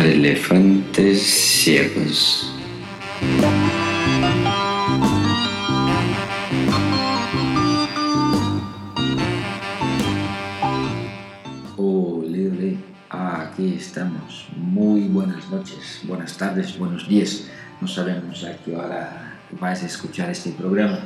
[0.00, 2.50] Para elefantes ciegos.
[11.76, 12.78] Ole,
[13.10, 14.48] aquí estamos.
[14.56, 17.50] Muy buenas noches, buenas tardes, buenos días.
[17.82, 21.00] No sabemos a qué hora vais a escuchar este programa,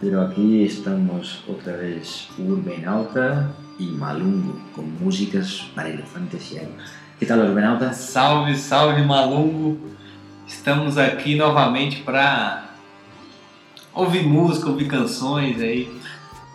[0.00, 7.01] pero aquí estamos otra vez Urbenauta y Malungo con músicas para elefantes ciegos.
[7.22, 7.38] Que tal?
[7.94, 9.78] Salve, salve, Malungo!
[10.44, 12.64] Estamos aqui novamente para
[13.94, 15.88] ouvir música, ouvir canções aí.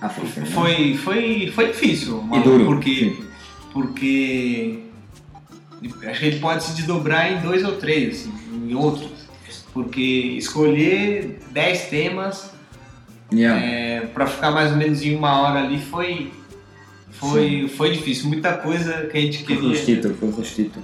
[0.02, 0.46] África, né?
[0.48, 2.66] Foi, foi, foi difícil, E Malungo, duro.
[2.66, 3.26] porque, sim.
[3.72, 4.80] porque
[6.06, 8.34] acho que ele pode se desdobrar em dois ou três, assim,
[8.70, 9.10] em outros.
[9.74, 10.02] Porque
[10.38, 12.52] escolher 10 temas
[13.32, 14.08] Yeah.
[14.14, 16.30] para ficar mais ou menos em uma hora ali foi,
[17.20, 18.28] foi, foi difícil.
[18.30, 19.70] Muita coisa que a gente Fue queria.
[19.70, 20.80] justito, fue justito.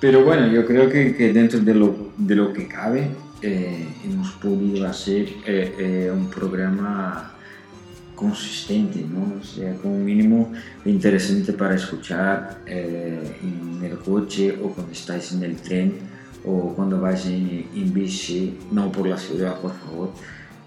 [0.00, 3.08] Pero bueno, yo creo que, que dentro de lo, de lo que cabe
[3.40, 7.32] eh, hemos podido hacer eh, eh, un programa
[8.14, 9.40] consistente, ¿no?
[9.40, 10.52] O sea, un mínimo
[10.84, 15.94] interesante para escuchar eh, en el coche o cuando estáis en el tren
[16.44, 20.12] o cuando vais en, en bici, no por la ciudad, por favor,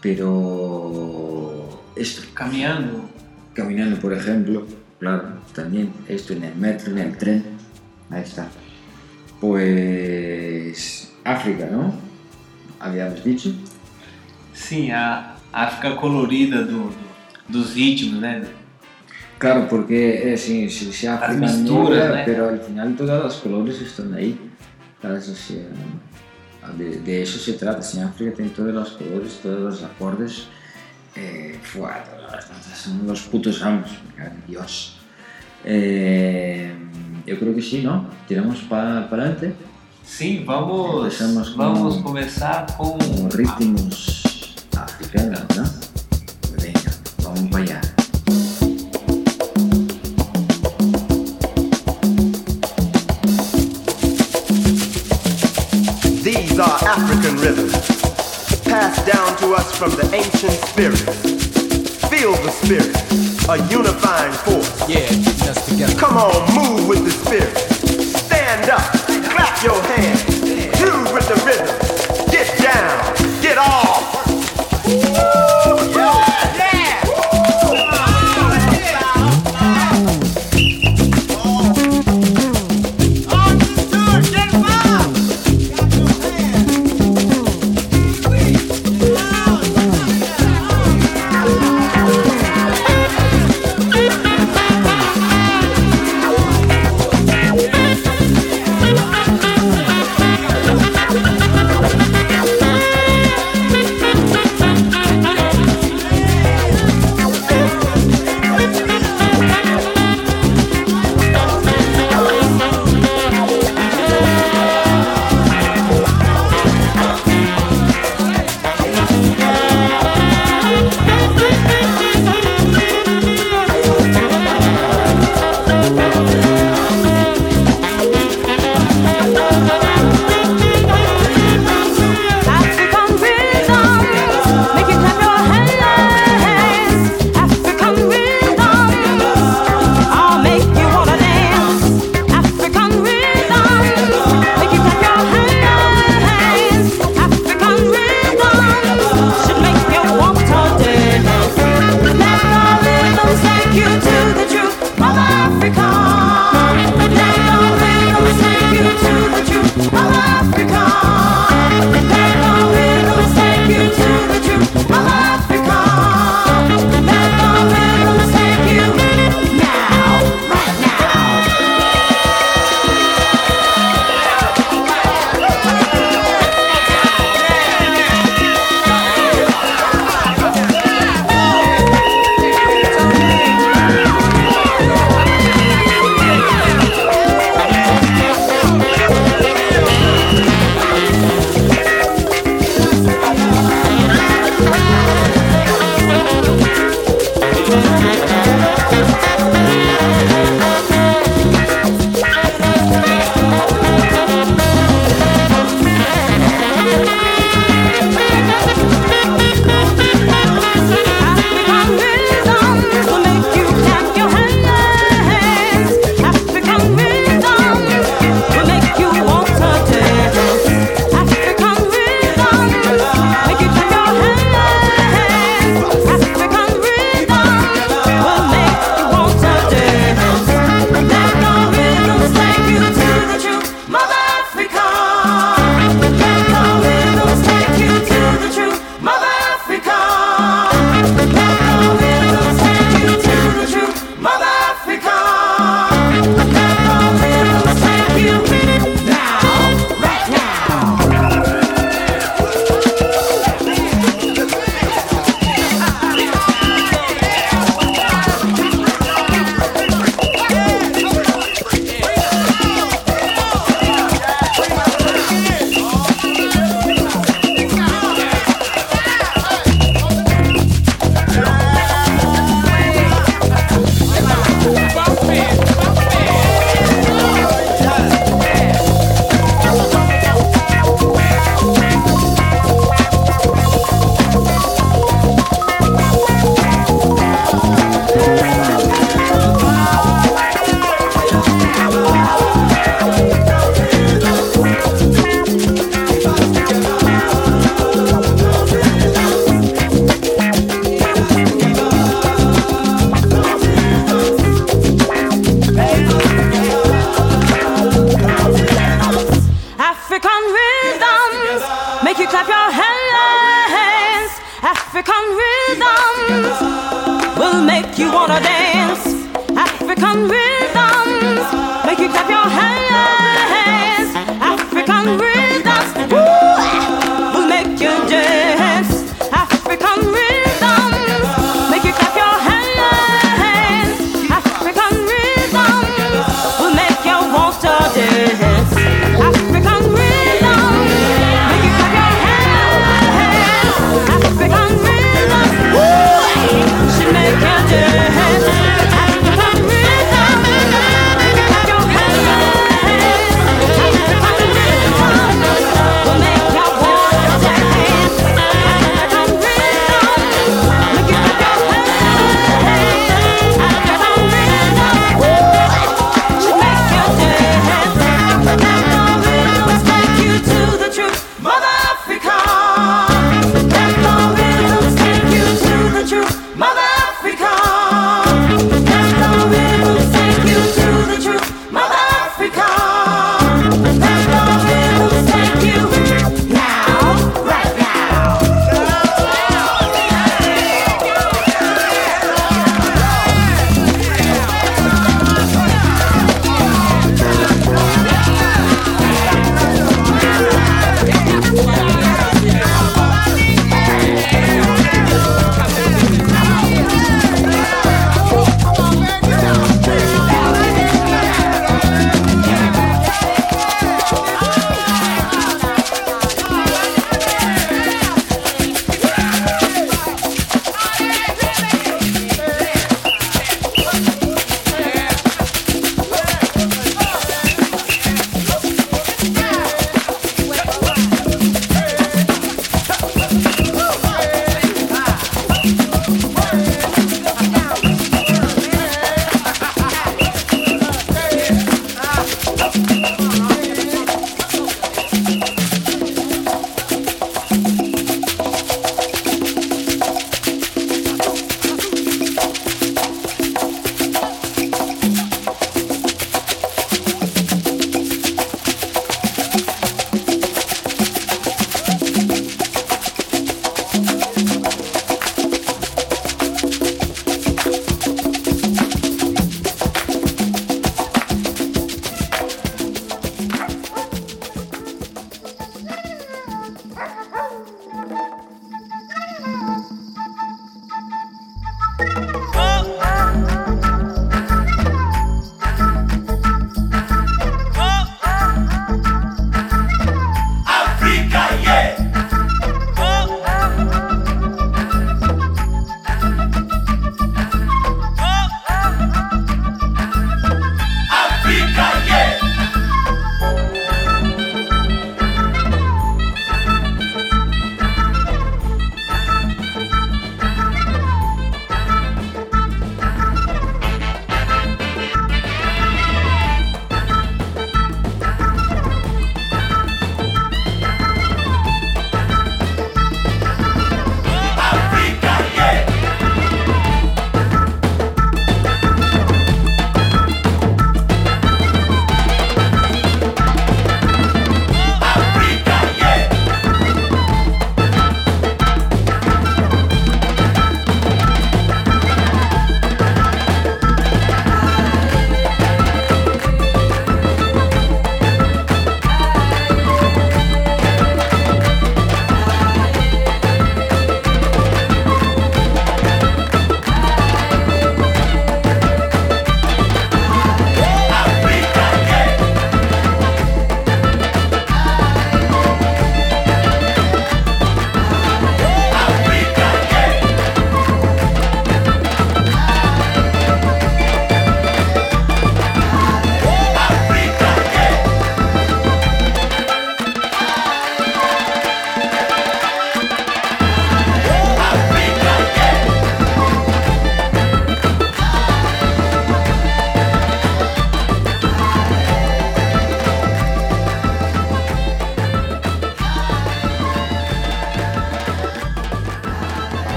[0.00, 3.08] pero esto, Caminhando,
[3.62, 4.64] caminando, por ejemplo,
[5.00, 7.44] claro, también esto en el metro, en el tren,
[8.08, 8.48] ahí está.
[9.40, 11.92] Pues África, ¿no?
[12.78, 13.50] Habíamos dicho.
[14.54, 16.92] Sim, a África colorida do, do-
[17.48, 18.42] dos ritmos, né?
[19.38, 23.80] Claro, porque eh, sí, sí, sí, África misturas, negra, pero al final todos los colores
[23.80, 24.38] están ahí.
[25.02, 25.28] ¿sabes?
[25.28, 25.64] O sea,
[26.76, 27.82] de, de eso se trata.
[27.82, 30.46] Si África tiene todos los colores, todos los acordes,
[31.18, 31.60] eh,
[32.74, 33.90] son los putos amos,
[34.46, 34.96] Dios.
[35.64, 36.72] Eh,
[37.26, 38.06] yo creo que sí, ¿no?
[38.26, 39.54] Tiramos para adelante
[40.08, 41.18] Sim, vamos,
[41.54, 45.64] vamos começar com con ritmos africanos, ¿no?
[46.60, 46.90] Venga,
[47.22, 47.97] vamos para allá.
[59.48, 61.04] To us from the ancient spirits.
[62.08, 62.94] Feel the spirit,
[63.48, 64.68] a unifying force.
[64.88, 65.08] Yeah,
[65.48, 65.94] us together.
[65.98, 67.56] Come on, move with the spirit.
[68.26, 68.92] Stand up,
[69.30, 70.24] clap your hands,
[70.78, 71.66] groove with the rhythm.
[72.30, 74.18] Get down, get off.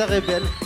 [0.00, 0.59] Casa Rebelle.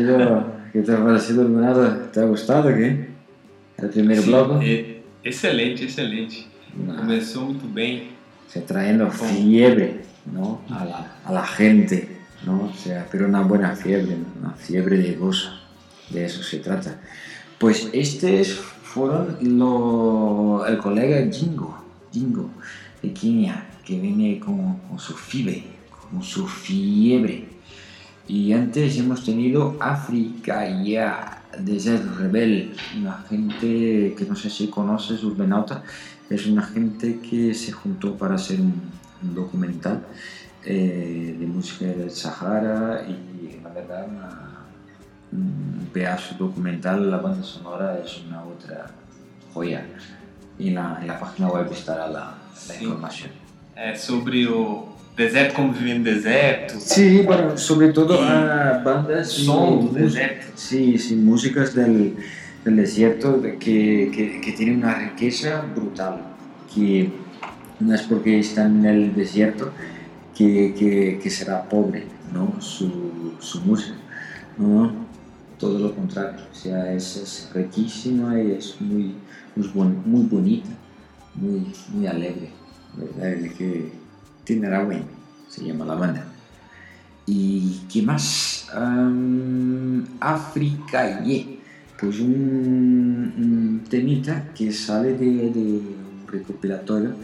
[0.00, 0.52] Parecido?
[0.72, 1.88] ¿Qué te ha parecido, Leonardo?
[2.12, 3.08] ¿Te ha gustado qué?
[3.78, 4.60] El primer Sim, bloco.
[4.62, 6.46] e- excelente, excelente.
[6.74, 8.08] Nah, Começou muito bem.
[8.48, 10.00] se trayendo fiebre,
[10.32, 10.60] ¿no?
[10.70, 12.08] A la, a la gente,
[12.46, 12.70] ¿no?
[12.72, 14.40] O sea, pero una buena fiebre, ¿no?
[14.48, 15.50] una fiebre de gozo.
[16.10, 16.98] De eso se trata.
[17.58, 18.48] Pues estos
[18.82, 21.76] fueron lo- el colega Jingo,
[28.72, 35.22] antes hemos tenido África ya, de Zed Rebel, una gente que no sé si conoces,
[35.22, 35.82] Urbenauta,
[36.30, 38.72] es una gente que se juntó para hacer un,
[39.22, 40.06] un documental
[40.64, 44.48] eh, de música del Sahara y la verdad una-
[45.32, 48.86] un pedazo documental, la banda sonora es una otra
[49.52, 49.84] joya.
[50.58, 52.20] Y en la, en la página web estará la,
[52.68, 52.84] la Sí.
[52.84, 53.30] información.
[53.76, 56.74] É sobre o deserto, como viver no deserto.
[56.80, 60.46] Sí, bueno, sobre todo Y a bandas y Som do deserto.
[60.54, 62.16] Sí, sí, músicas del,
[62.64, 66.22] del desierto de- que, que, que tienen una riqueza brutal,
[66.74, 67.10] que
[67.80, 69.70] no es porque están en el desierto
[70.36, 72.60] que, que, que será pobre, ¿no?
[72.60, 73.96] Su, su música,
[74.56, 74.92] ¿no?
[75.58, 79.14] Todo lo contrario, o sea, es, es riquísima y es muy,
[79.54, 80.70] muy, bon- muy bonita,
[81.34, 82.48] muy, muy alegre,
[82.96, 83.50] ¿verdad?
[83.56, 83.92] Que
[84.44, 85.04] tiene Arawen,
[85.48, 86.24] se llama la banda.
[87.26, 88.68] ¿Y qué más?
[88.74, 91.58] Am, África Ye.
[92.00, 97.14] Pues un, temita que sale de, un recopilatorio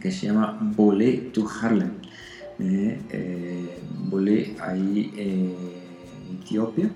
[0.00, 1.90] que se llama- Volé to Harlem.
[2.60, 3.78] Eh, eh,
[4.60, 5.54] ahí eh,
[6.30, 6.90] en Etiopía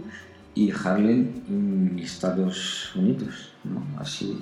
[0.54, 3.52] y Harlem en Estados Unidos.
[3.64, 3.82] ¿no?
[4.00, 4.38] Así,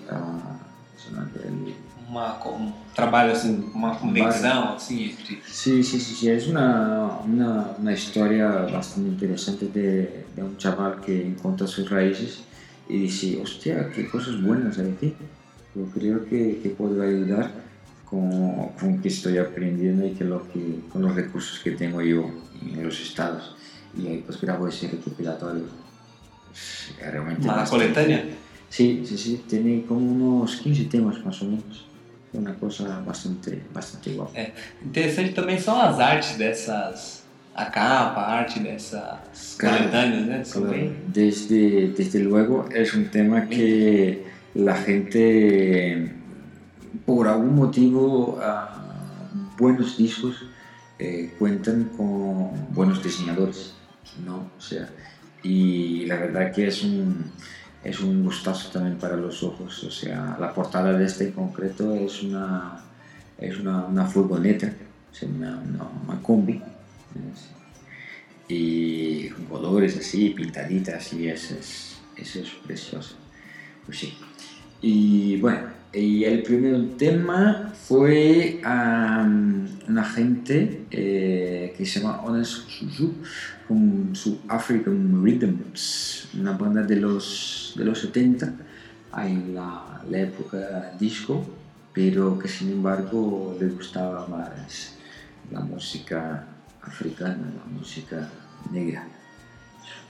[1.45, 1.75] el-
[2.11, 5.41] Uma, um trabalho assim, uma convenção assim entre.
[5.47, 11.01] Sí, sí, sí, sí, es una, una, una historia bastante interesante de, de un chaval
[11.01, 12.41] que encuentra sus raíces
[12.89, 15.15] y dice, hostia, qué cosas buenas hay aquí.
[15.77, 17.49] Yo creo que, que puedo ayudar
[18.05, 22.29] con, con que estoy aprendiendo y que lo que, con los recursos que tengo yo
[22.61, 23.55] en los estados.
[23.97, 25.63] Y ahí pues grabo ese recopilatorio.
[27.01, 28.25] Realmente Uma bastante- coletânea?
[28.69, 31.87] Sí, sí, sí, tiene como unos 15 temas más o menos.
[32.33, 34.33] Una cosa bastante, bastante guapa.
[34.85, 37.21] Interessante também são as artes dessas.
[37.53, 39.79] A capa, a arte dessas Claro.
[39.79, 40.43] coletâneas, né?
[40.51, 40.97] Claro, bem.
[41.09, 46.15] Desde, desde luego es un tema que la gente,
[47.05, 50.37] por algún motivo, ah, buenos discos
[51.01, 53.75] eh, cuentan con buenos diseñadores,
[54.25, 54.49] ¿no?
[54.57, 54.89] O sea,
[55.43, 57.33] y la verdad que es un,
[57.83, 59.85] es un gustazo también para los ojos.
[59.85, 62.83] O sea, la portada de este en concreto es una,
[63.39, 64.73] es una, una furgoneta,
[65.23, 66.63] una, una, una combi.
[68.49, 73.15] y con colores así, pintaditas, y eso es, eso es precioso.
[73.87, 74.15] Pues sí.
[74.83, 83.13] Y bueno, y el primer tema fue una gente eh, que se llama Honest Suzu
[83.71, 88.53] con su African Rhythms, una banda de los, de los 70,
[89.19, 91.47] en la, la época disco,
[91.93, 94.97] pero que sin embargo le gustaba más
[95.53, 96.45] la música
[96.83, 98.29] africana, la música
[98.73, 99.07] negra.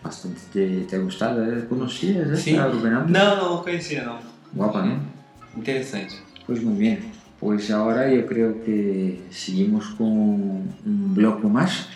[0.03, 1.67] Bastante te, te ha gustado, ¿eh?
[1.69, 2.57] ¿Conocías esta Sim.
[2.57, 3.13] Rubén Alves?
[3.13, 4.19] Não, não conhecia não.
[4.55, 5.03] Guapa, ¿no?
[5.55, 6.15] Interessante.
[6.47, 7.13] Pues muy bien.
[7.39, 11.89] Pues ahora yo creo que seguimos con un bloque más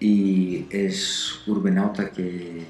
[0.00, 2.66] y es Urbenauta que,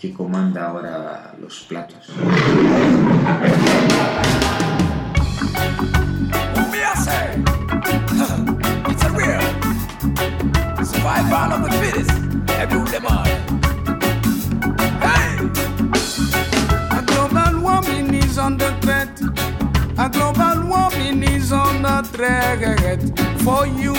[0.00, 2.08] que comanda ahora los platos.
[20.00, 23.02] a the global is under threat.
[23.42, 23.94] For you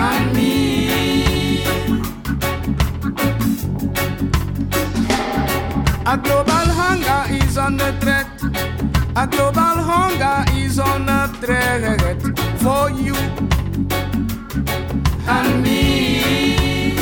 [0.00, 1.62] and me.
[6.06, 8.26] A global hunger is under threat.
[9.16, 12.20] A global hunger is under threat
[12.62, 13.14] for you
[15.28, 16.96] and me.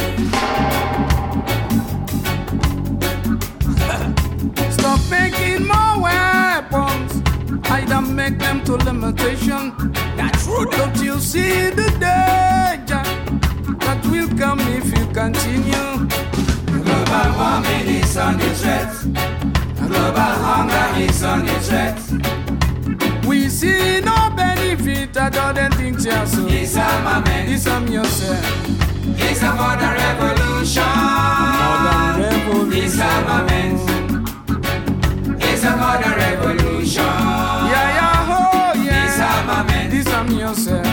[4.70, 7.22] Stop making more weapons.
[7.70, 9.72] Either make them to limitation.
[10.16, 10.70] That's rude.
[10.72, 12.88] Don't you see the danger
[13.88, 15.88] that will come if you continue?
[16.85, 18.92] Global warming is under threat.
[19.77, 21.96] Global hunger is under threat.
[23.27, 26.46] We see no benefit at all them things you so.
[26.48, 28.44] Disarmament Disarm yourself.
[29.31, 30.85] is a modern revolution.
[31.64, 32.81] Modern revolution.
[32.83, 33.79] Disarmament
[35.51, 37.12] is a modern revolution.
[37.72, 39.07] Yeah, yeah, oh yeah.
[39.07, 40.87] Disarmament Disarm yourself.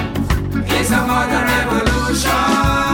[0.80, 2.85] is a modern revolution.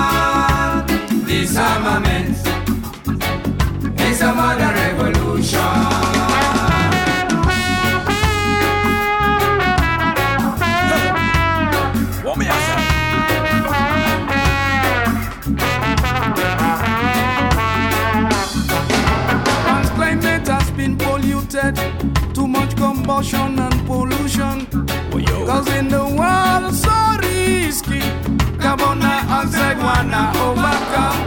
[28.71, 31.19] Carbon dioxide wanna overcome.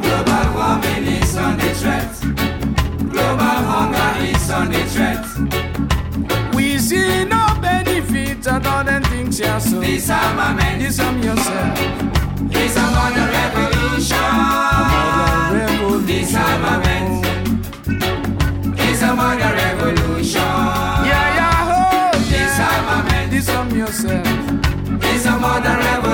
[0.00, 2.12] Global warming is on the threat.
[3.10, 5.24] Global hunger is on the threat.
[6.54, 9.80] We see no benefit at all them things here so.
[9.80, 11.76] Disarmament Disarm yourself.
[12.54, 14.30] is a modern revolution.
[14.38, 16.06] Modern revolution.
[16.06, 17.26] Disarmament
[18.78, 20.40] is a modern revolution.
[21.10, 22.46] Yeah, yeah, oh yeah.
[22.46, 24.26] Disarmament Disarm yourself.
[25.14, 26.05] is a modern revolution.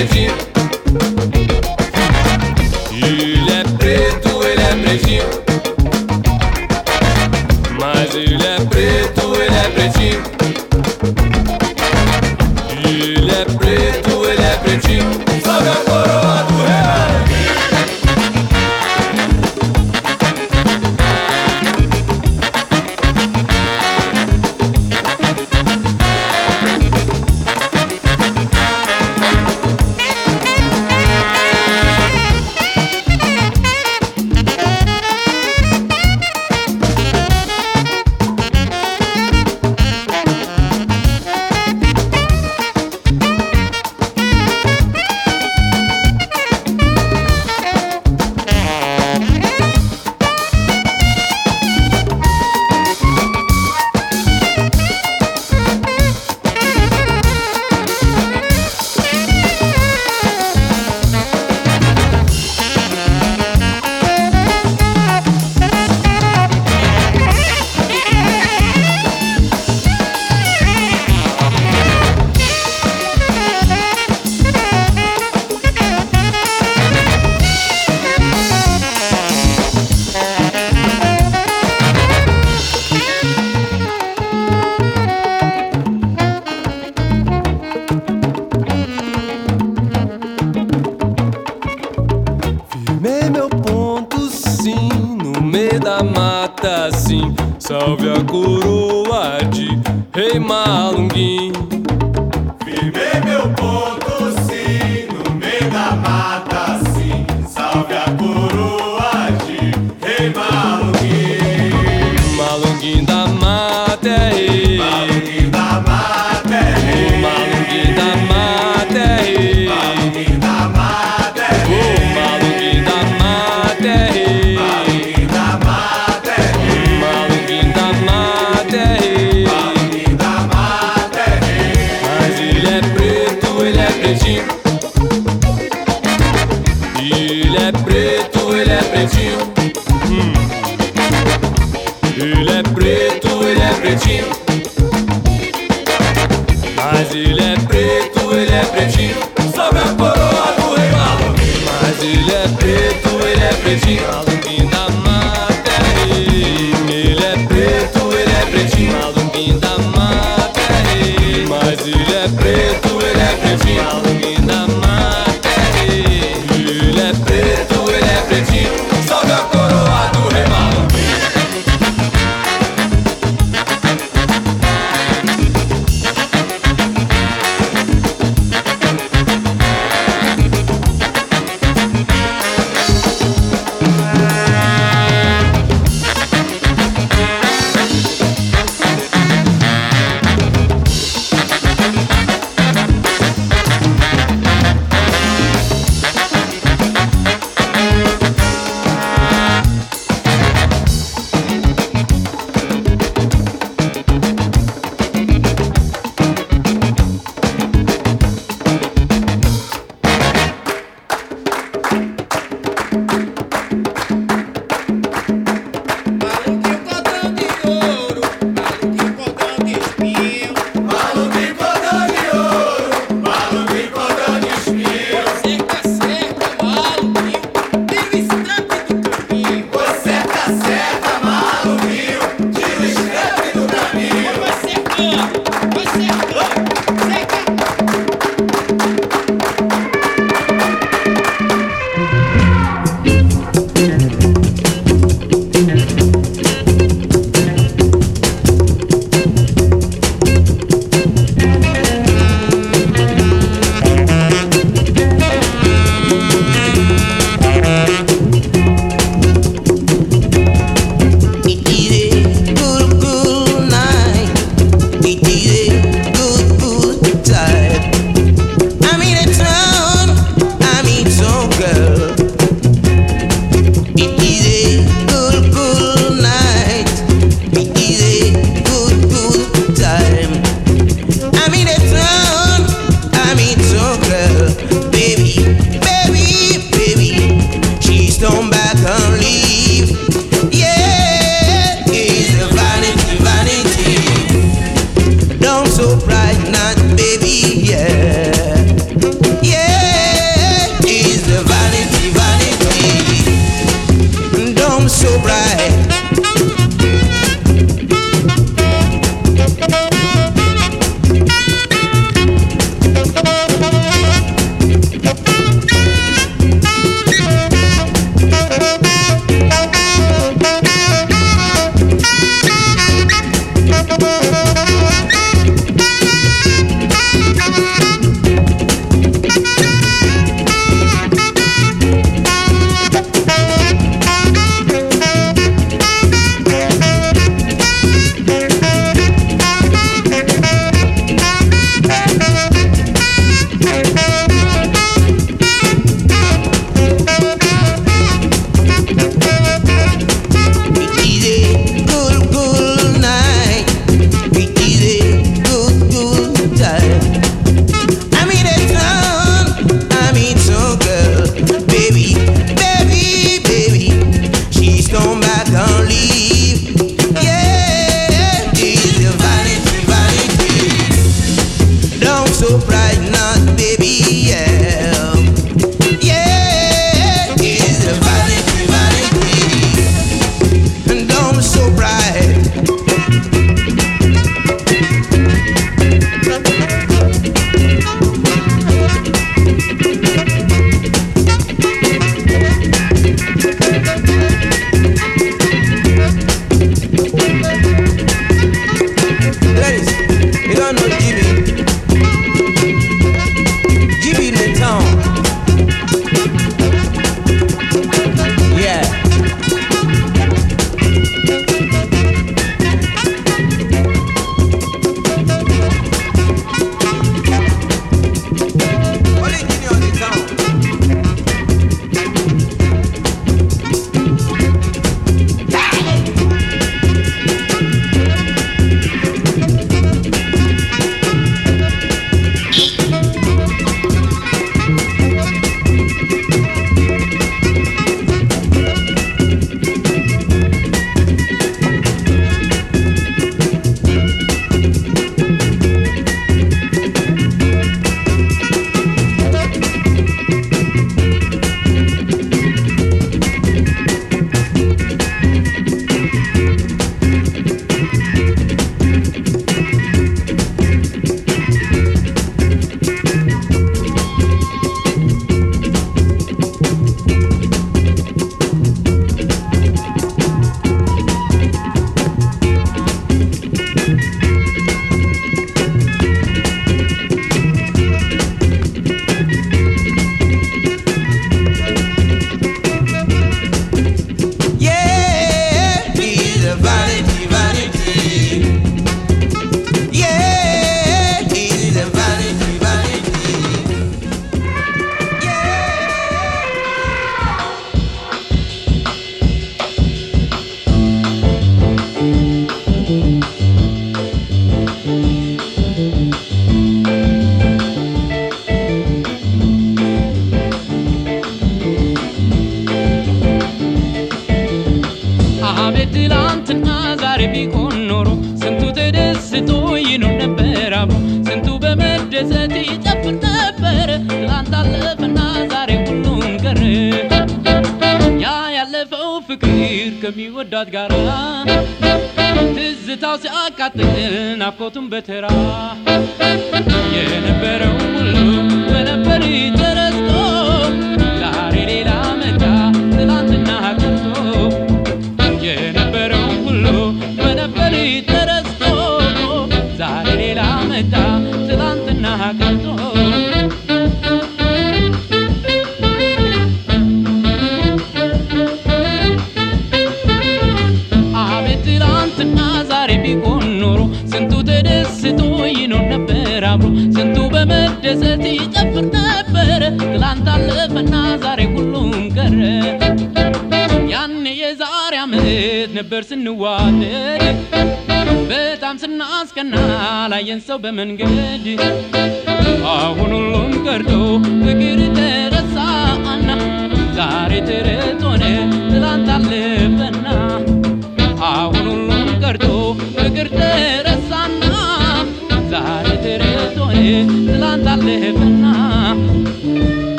[0.00, 0.49] pedir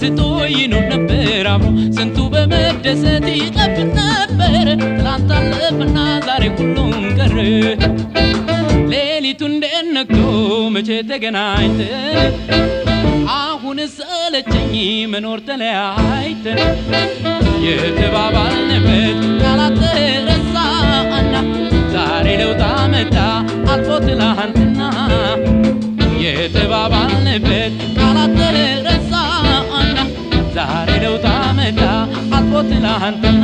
[0.00, 0.20] ተደስቶ
[0.52, 5.96] ይኖር ነበር አብሮ ስንቱ በመደሰት ይጠብቅ ነበር። ትላንት አለፈና
[6.26, 7.34] ዛሬ ሁሉም ቀረ።
[8.92, 10.12] ሌሊቱ እንዴት
[10.74, 12.34] መቼ ተገናኝተን
[13.38, 14.72] አሁን ሰለቸኝ
[15.14, 16.60] መኖር ተለያይተን
[17.66, 21.34] የተባባልንበት ቃላት ተረሳና
[21.94, 23.16] ዛሬ ለውጥ አመጣ
[23.72, 24.80] አልፎ ትላንትና።
[26.24, 29.07] የተባባልንበት ቃላት ተረሳና
[30.57, 31.81] ዛሬ ለውጥ አመጣ
[32.37, 33.43] አልፎ ትላንትና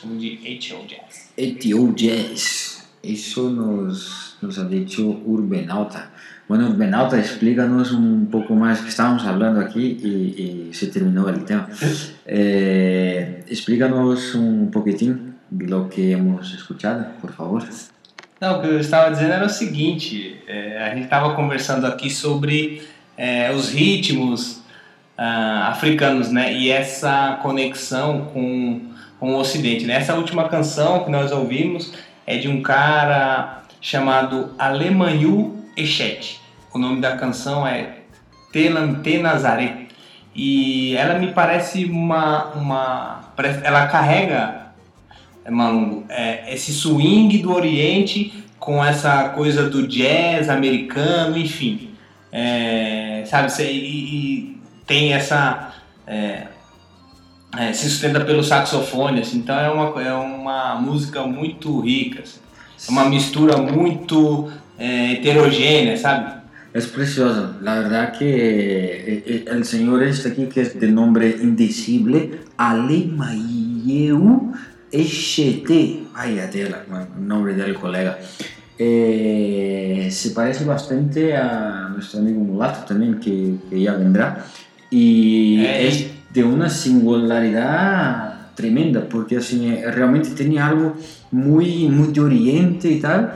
[0.00, 1.30] Chamo de Ethio Jazz.
[1.36, 2.88] Etio Jazz.
[3.02, 6.10] Eso nos, nos ha dicho Urbenauta.
[6.48, 11.44] Bueno, Urbenauta, explícanos un poco más, que estábamos hablando aquí y, y se terminó el
[11.44, 11.68] tema.
[12.26, 17.62] Eh, explícanos un poquitín lo que hemos escuchado, por favor.
[18.38, 22.10] Não, o que eu estava dizendo era o seguinte: é, a gente estava conversando aqui
[22.10, 22.82] sobre
[23.16, 24.60] é, os ritmos
[25.16, 26.52] ah, africanos, né?
[26.52, 28.82] E essa conexão com,
[29.18, 29.86] com o Ocidente.
[29.86, 29.94] Né?
[29.94, 31.92] Essa última canção que nós ouvimos
[32.26, 36.40] é de um cara chamado Alemanhu Echet.
[36.72, 38.00] O nome da canção é
[38.52, 39.86] Telante Nazaré.
[40.34, 42.52] E ela me parece uma.
[42.54, 43.20] uma
[43.62, 44.66] ela carrega
[45.44, 51.90] é, Malungo, é, esse swing do Oriente com essa coisa do jazz americano, enfim.
[52.32, 55.72] É, sabe, e, e tem essa.
[56.06, 56.48] é,
[57.58, 62.38] é, se sustenta pelo saxofone, assim, então é uma, é uma música muito rica, assim.
[62.88, 66.36] é uma mistura muito é, heterogênea, sabe?
[66.74, 67.54] Es precioso.
[67.62, 74.52] La verdad que eh, eh, el señor este aquí, que es de nombre indecible, Alemayeu
[74.92, 78.18] Echete, vaya tela, bueno, el nombre del colega,
[78.78, 84.44] Eh, se parece bastante a nuestro amigo Mulato también, que, que ya vendrá,
[84.90, 85.88] y Eh.
[85.88, 86.06] es
[86.36, 90.94] de una singularidad tremenda, porque así, eh, realmente tenía algo
[91.30, 93.32] muy, muy de oriente y tal,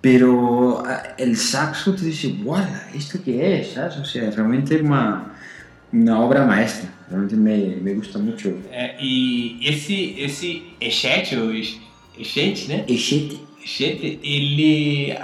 [0.00, 2.64] pero ah, el saxo te dice, ¡guau!
[2.94, 3.72] ¿Esto qué es?
[3.72, 3.96] ¿sabes?
[3.96, 5.32] O sea, realmente es una,
[5.92, 6.88] una obra maestra.
[7.08, 8.52] Realmente me, me gusta mucho.
[8.70, 11.80] É, e esse, esse Echet, ou Ex-
[12.18, 12.84] Echet, né?
[12.86, 13.40] Echete.
[13.64, 15.16] Echete, ele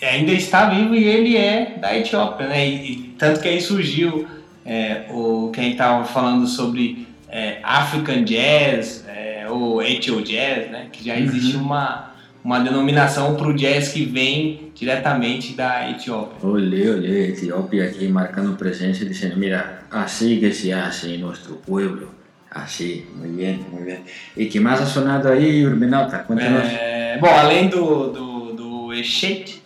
[0.00, 2.68] ainda está vivo e ele é da Etiópia, né?
[2.68, 4.26] E, e tanto que aí surgiu
[4.64, 10.88] é, o que gente estava falando sobre é, African Jazz, é, ou Ethio Jazz, né?
[10.92, 12.12] Que já existe uma,
[12.44, 16.48] uma denominação para o jazz que vem diretamente da Etiópia.
[16.48, 21.56] Ole, ole, Etiopía aquí marcando presencia y diciendo, mira, así que se hace en nuestro
[21.56, 22.10] pueblo.
[22.50, 24.02] Así, muy bien, muy bien.
[24.36, 26.18] ¿Y qué más ha sonado ahí, Urbenauta?
[26.18, 26.64] Cuéntanos.
[26.64, 29.61] É, bom, além do, do, do Echet,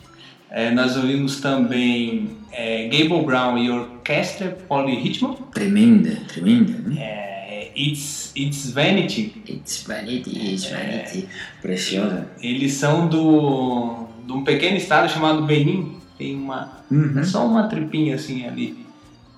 [0.57, 6.73] é, nós ouvimos também é, Gable Brown e Orquestra Polyrhythmo, Tremenda, tremenda.
[6.79, 6.99] ¿no?
[6.99, 9.43] é, It's, It's Vanity.
[9.47, 11.29] It's vanity, it's vanity.
[11.61, 12.27] Preciosa.
[12.43, 15.95] Eles são do, de um pequeno estado chamado Benin.
[16.17, 17.23] Tem uma, Uhum.
[17.23, 18.79] só uma tripinha assim ali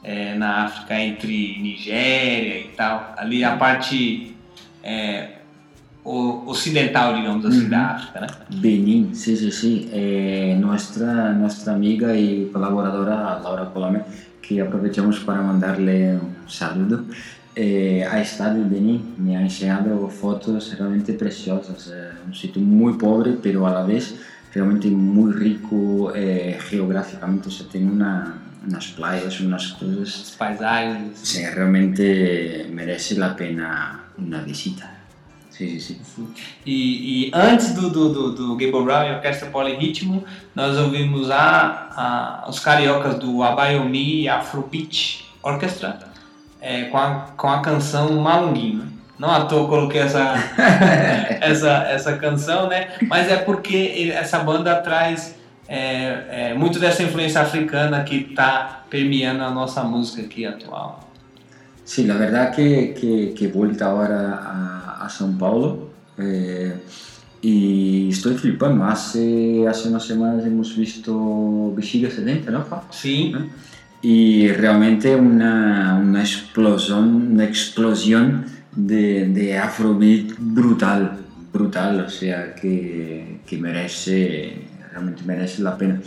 [0.04, 3.14] é, na África entre Nigéria e tal.
[3.16, 4.36] Ali a parte
[4.84, 5.37] é,
[6.46, 7.70] ocidental, digamos assim, Uhum.
[7.70, 8.26] da África, né?
[8.50, 9.88] Benin, sí, sí, sí.
[9.92, 14.00] Eh, nuestra, nuestra amiga y colaboradora Laura Colome,
[14.42, 17.04] que aprovechamos para mandarle un saludo.
[17.54, 22.94] Eh, ha estado en Benín, me ha enseñado fotos realmente preciosas, eh, un sitio muy
[22.94, 24.14] pobre, pero a la vez
[24.54, 26.12] realmente muy rico
[26.70, 28.34] geográficamente, o sea, tiene una-
[28.66, 30.34] unas playas, unas cosas.
[30.38, 31.18] Paisagens.
[31.22, 34.97] Sí, realmente merece la pena una visita.
[35.58, 36.00] Sí, sí.
[36.64, 41.88] E, e antes do, do, do, do Gable Brown e Orquestra Polirritmo, nós ouvimos a,
[42.44, 45.98] a, os cariocas do Abayomi Afrobeat Orchestra
[46.60, 48.84] é, com, a, com a canção Malunguinho.
[48.84, 48.88] né?
[49.18, 50.34] Não à toa coloquei essa,
[51.40, 52.92] essa, essa canção, né?
[53.08, 55.34] Mas é porque ele- essa banda traz
[55.66, 61.07] é, é, muito dessa influência africana que está permeando a nossa música aqui atual.
[61.88, 66.74] Sí, la verdad que, que, que he vuelto ahora a, a São Paulo eh,
[67.40, 68.84] y estoy flipando.
[68.84, 72.62] Hace, hace unas semanas hemos visto Bexiga 70, ¿no?
[72.62, 72.82] Fa?
[72.90, 73.32] Sí.
[74.02, 78.44] Y realmente una, una explosión, una explosión
[78.76, 81.16] de, de Afrobeat brutal,
[81.50, 84.60] brutal, o sea que, que merece,
[84.92, 86.02] realmente merece la pena.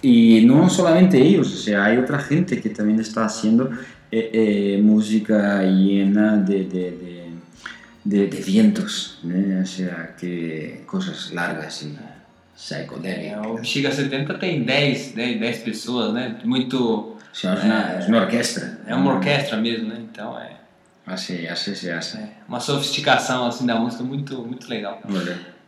[0.00, 3.70] Y no solamente ellos, o sea, hay otra gente que también está haciendo
[4.12, 7.26] eh, eh, música llena de, de, de,
[8.04, 9.62] de- de vientos, ¿no?
[9.62, 11.96] o sea, que cosas largas y
[12.56, 13.44] psicodélicas.
[13.44, 16.36] É, o Bexiga 70 tem 10, 10, 10 pessoas, né?
[16.44, 17.16] Muito.
[17.32, 18.78] Sí, es una, es una orquesta.
[18.86, 20.00] É uma orquestra mesmo, né?
[20.10, 20.50] Então é
[21.06, 22.18] Así, así se hace.
[22.48, 25.00] uma sofisticação assim da música muito, muito legal.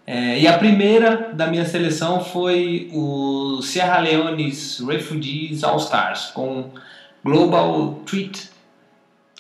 [0.06, 6.70] É, e a primeira da minha seleção foi o Sierra Leone's Refugees All Stars com
[7.24, 8.50] Global Treat.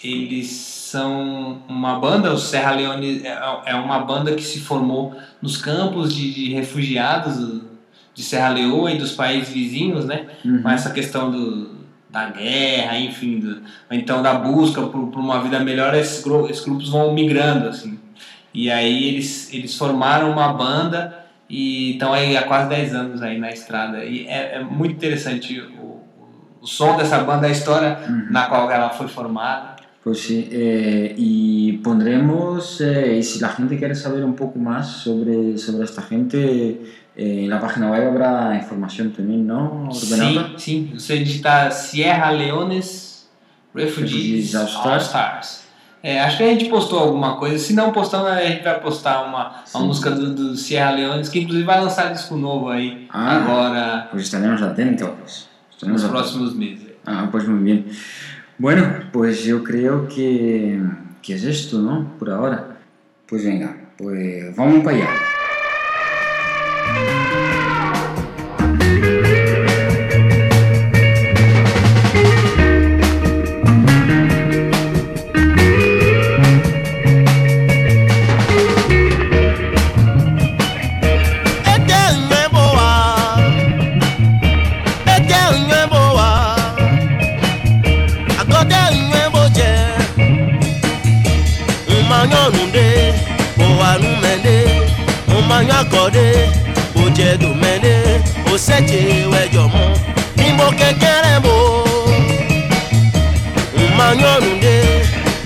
[0.02, 5.56] Eles são uma banda, o Serra Leone é é uma banda que se formou nos
[5.56, 7.62] campos de, de refugiados
[8.14, 10.26] de Serra Leoa e dos países vizinhos, né?
[10.44, 10.62] Uhum.
[10.62, 11.70] Com essa questão do,
[12.10, 16.88] da guerra, enfim, do, então da busca por, por uma vida melhor, esses, esses grupos
[16.88, 17.98] vão migrando, assim.
[18.52, 23.38] E aí eles, eles formaram uma banda e estão aí há quase 10 anos aí
[23.38, 24.04] na estrada.
[24.04, 25.87] E é, é muito interessante o
[26.68, 27.98] som dessa banda, a história
[28.30, 29.76] na qual ela foi formada.
[30.04, 34.86] Pues sí, eh, y pondremos, eh, y si la gente quiere saber un poco más
[34.86, 36.38] sobre, sobre esta gente,
[37.16, 39.88] eh, en la página web habrá información también, ¿no?
[39.92, 40.58] Sim, Ordenada.
[40.58, 40.92] sim.
[40.96, 43.28] Você digitar Sierra Leone's
[43.74, 45.04] Refugees Refugees All All Stars.
[45.06, 45.68] Stars.
[46.00, 47.58] É, acho que a gente postou alguma coisa.
[47.58, 51.40] Se não postando, a gente vai postar uma, uma música do, do Sierra Leones, que
[51.40, 53.36] inclusive vai lançar disco novo aí Ah.
[53.36, 55.48] agora Pues estaremos atentos.
[55.82, 56.10] Nos atentos.
[56.10, 56.88] próximos meses.
[57.04, 57.86] Ah, pues muy bien.
[58.58, 60.80] Bueno, pues yo creo que,
[61.22, 62.18] que es esto, ¿no?
[62.18, 62.78] Por ahora.
[63.26, 65.08] Pues venga, pues vamos para allá.
[98.80, 99.96] leche wejo mu.
[100.36, 101.84] Nimbo kekere mo?
[103.74, 104.82] Umanyo nunde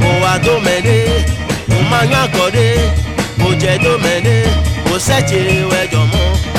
[0.00, 1.24] Owa domene
[1.80, 2.78] Umanyo akode
[3.48, 4.44] Oje domene
[4.94, 6.51] Oseche wejo mu.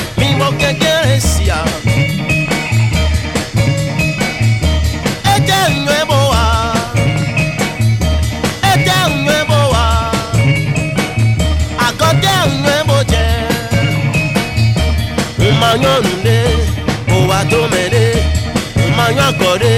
[19.40, 19.74] kọ̀dé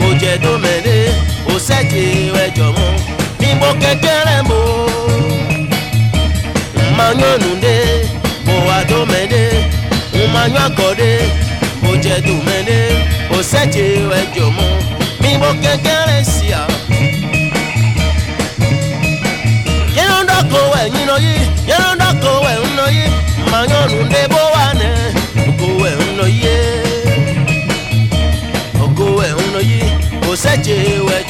[0.00, 0.96] mo jẹ dómẹ̀lé
[1.52, 2.04] o sẹ́jì
[2.44, 2.86] ẹjọ́ mu
[3.40, 4.60] ni mo kékeré mo
[6.96, 7.74] ma nyɔnunde
[8.46, 9.42] mo wa dómẹ̀lé
[10.14, 11.10] mo ma nyɔ kọ̀dé
[11.82, 12.78] mo jẹ dómẹ̀lé
[13.36, 13.84] o sẹ́jì
[14.20, 14.66] ẹjọ́ mu
[15.22, 16.62] ni mo kékeré sia.
[19.96, 21.34] yẹnu dọ́kọ̀ wẹ̀ nyinọ yí
[21.70, 23.04] yẹnu dọ́kọ̀ wẹ̀ nnọ yí
[23.50, 24.90] ma nyɔnunde bó wa nẹ
[25.58, 26.56] kó wẹ̀ nnọ yí.
[30.38, 31.27] seje weje.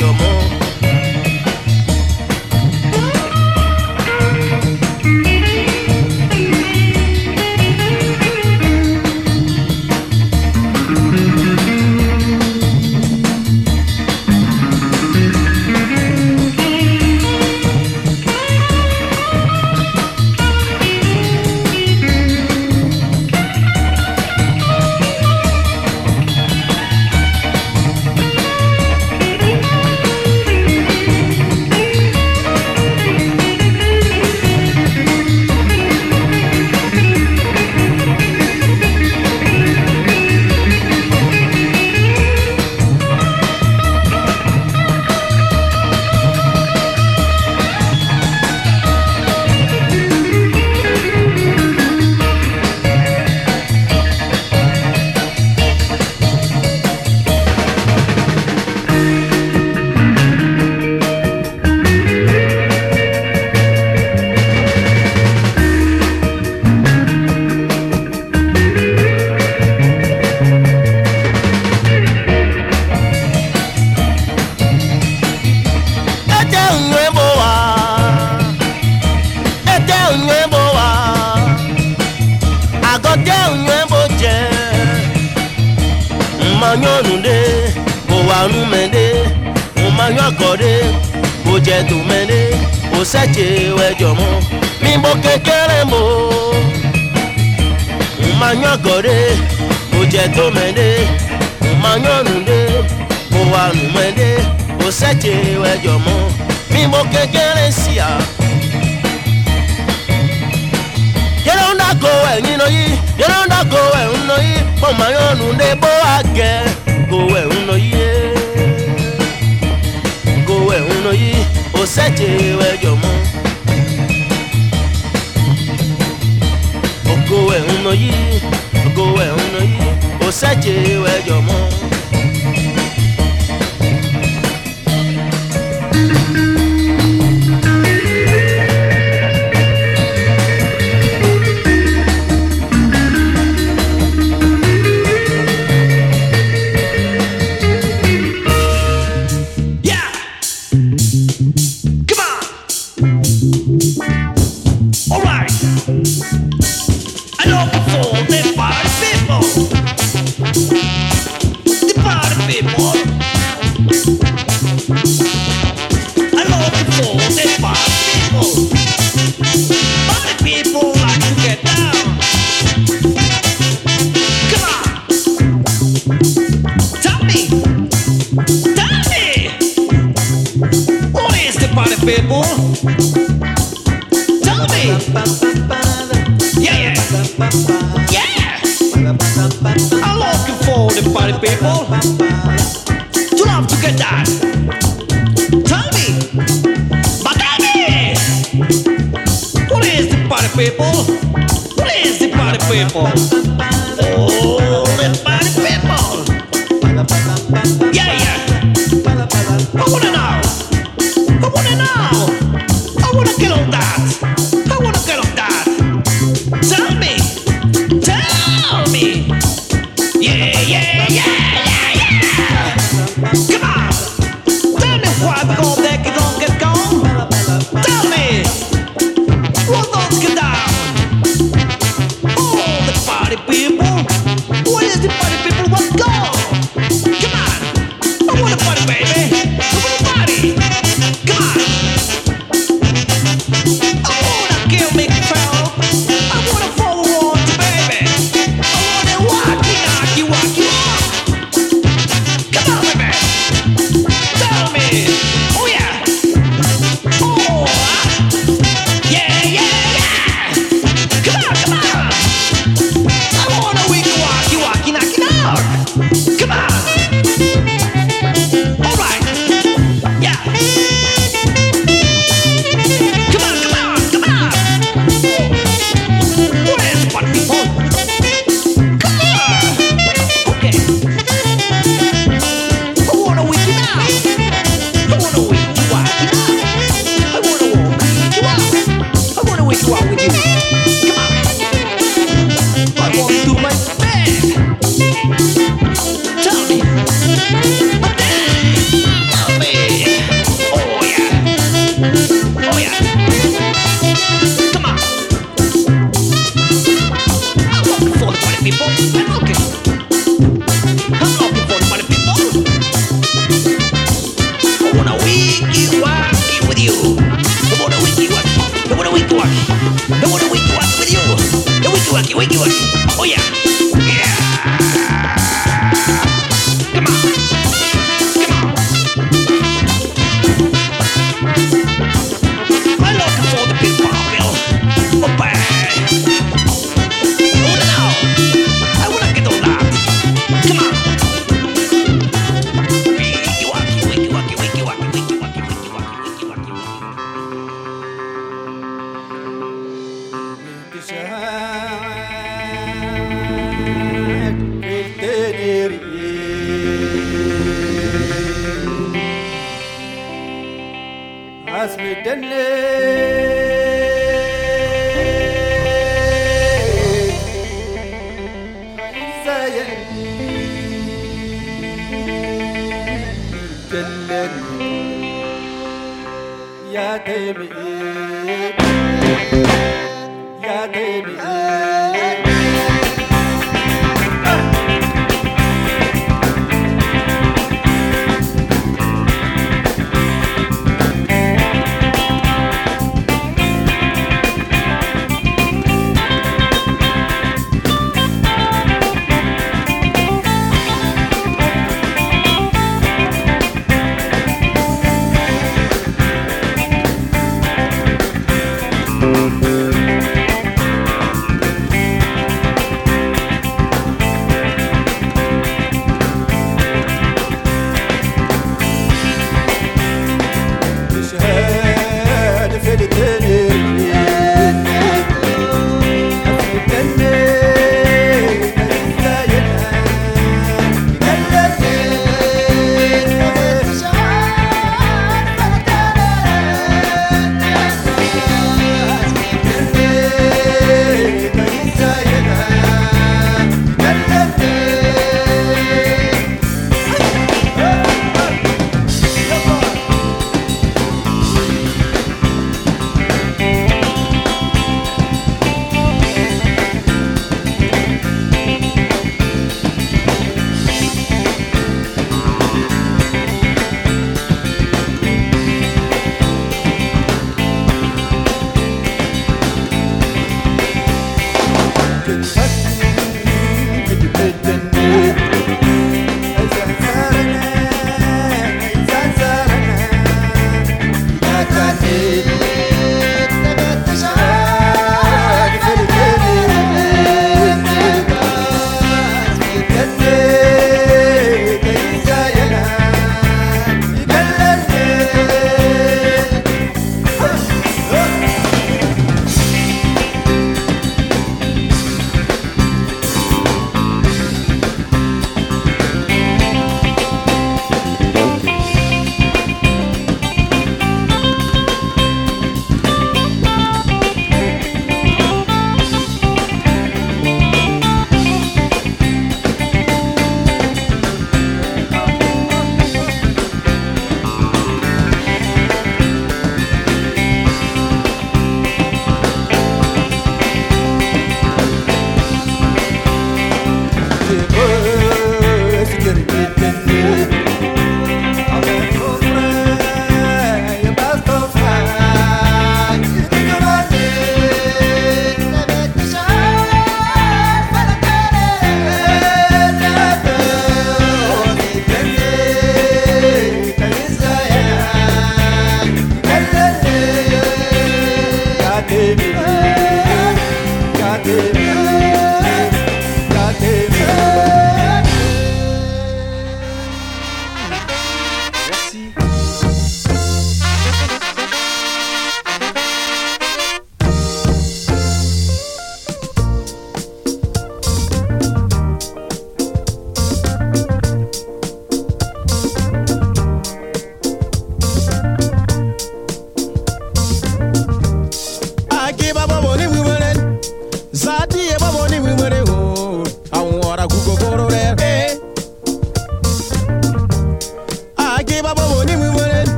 [362.29, 362.65] கண்ணே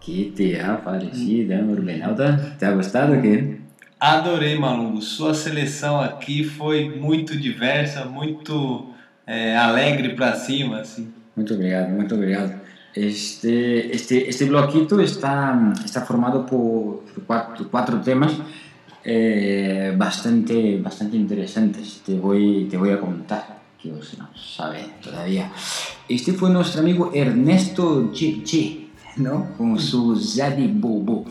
[0.00, 2.56] ¿Qué te ha parecido, eh, Urbenauta?
[2.58, 3.58] ¿Te ha gustado o quê?
[4.00, 5.02] Adorei, Malungo.
[5.02, 8.94] Sua seleção aqui foi muito diversa, muito
[9.26, 11.12] é, alegre pra cima, assim.
[11.36, 12.58] Muito obrigado, muito obrigado.
[12.96, 18.32] Este, este, este bloquito está, está formado por cuatro, cuatro temas
[19.04, 22.02] eh, bastante, bastante interesantes.
[22.04, 25.52] Te voy, te voy a contar, que vos no sabe todavía.
[26.08, 29.48] Este fue nuestro amigo Ernesto Che Che, ¿no?
[29.56, 31.24] Con su Zadi Bobo.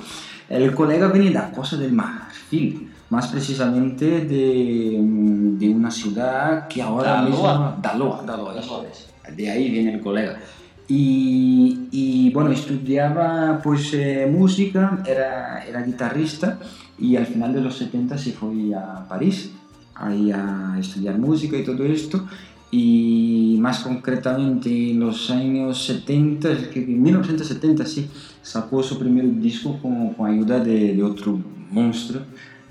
[0.48, 6.82] El colega viene da Costa del Marfil, más precisamente de, mm, de una ciudad que
[6.82, 7.30] ahora Daloa.
[7.30, 7.78] mismo...
[7.82, 8.56] Daloa, Daloa,
[8.92, 9.08] es.
[9.36, 10.40] De ahí viene el colega.
[10.88, 16.58] Y, y, bueno, estudiaba pues eh, música, era, era guitarrista
[16.98, 19.52] y al final de los 70 se fue a París,
[19.94, 22.26] ahí a estudiar música y todo esto.
[22.72, 28.08] Y más concretamente en los años 70, es que en 1970 sí,
[28.44, 31.40] sacó su primer disco con, con ayuda de, de otro
[31.72, 32.22] monstruo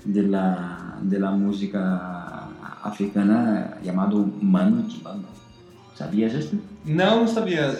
[0.05, 2.47] de la, de la música
[2.83, 5.27] africana llamado Manu Chibanga.
[5.95, 6.55] ¿Sabías esto?
[6.85, 7.75] Não, não sabia.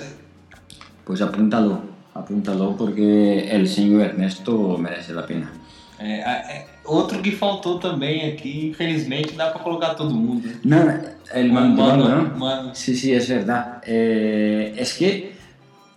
[1.06, 1.82] Pues apúntalo,
[2.14, 5.50] apúntalo porque el señor Ernesto merece la pena.
[5.98, 10.48] A- é, outro que faltou também aqui, infelizmente, dá pra colocar todo mundo.
[10.48, 10.56] né?
[10.64, 12.38] No, el Manu Manu, Chibanga, ¿no?
[12.40, 12.70] Manu.
[12.74, 13.82] Sí, sí, es verdad.
[13.86, 15.34] Eh, es que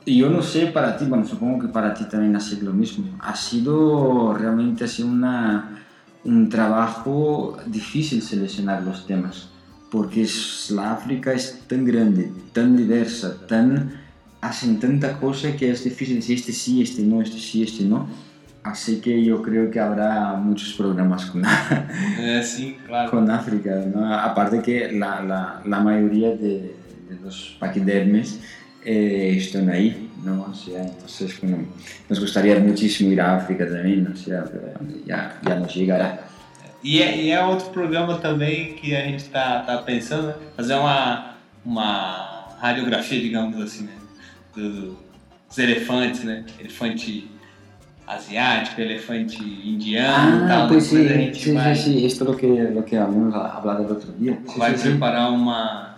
[0.07, 3.05] yo no sé para ti, bueno, supongo que para ti también ha sido lo mismo.
[3.21, 5.79] Ha sido realmente ha sido una,
[6.25, 9.49] un trabajo difícil seleccionar los temas,
[9.91, 14.01] porque es- la África es tan grande, tan diversa, tan
[14.41, 18.09] hacen tanta cosa que es difícil decir este sí, este no, este sí, este no.
[18.65, 21.43] Así que yo creo que habrá muchos programas con,
[22.21, 23.11] É, sim, claro.
[23.11, 24.15] con África, ¿no?
[24.15, 26.73] aparte que la, la, la mayoría de,
[27.09, 28.39] de los paquidermes
[28.85, 30.43] eh, están ahí, ¿no?
[30.45, 31.59] O sea, entonces bueno,
[32.09, 34.45] nos gustaría muchísimo ir a África también, o sea,
[35.05, 36.21] ya, ya nos llegará.
[36.85, 40.35] E é, e é outro programa também que a gente tá, tá pensando, né?
[40.57, 41.35] fazer uma,
[41.65, 43.93] uma radiografia, digamos assim, né?
[44.55, 44.97] Do-
[45.49, 46.45] dos elefantes, né?
[46.61, 47.31] Elefante
[48.07, 50.63] asiático, elefante indiano e tal.
[50.63, 53.35] Ah, pues sí, a sí, vai, sí, sí, esto es lo que, lo que habíamos
[53.35, 54.39] hablado el otro día.
[54.47, 54.89] Sí, vai sí, sí.
[54.91, 55.97] preparar uma,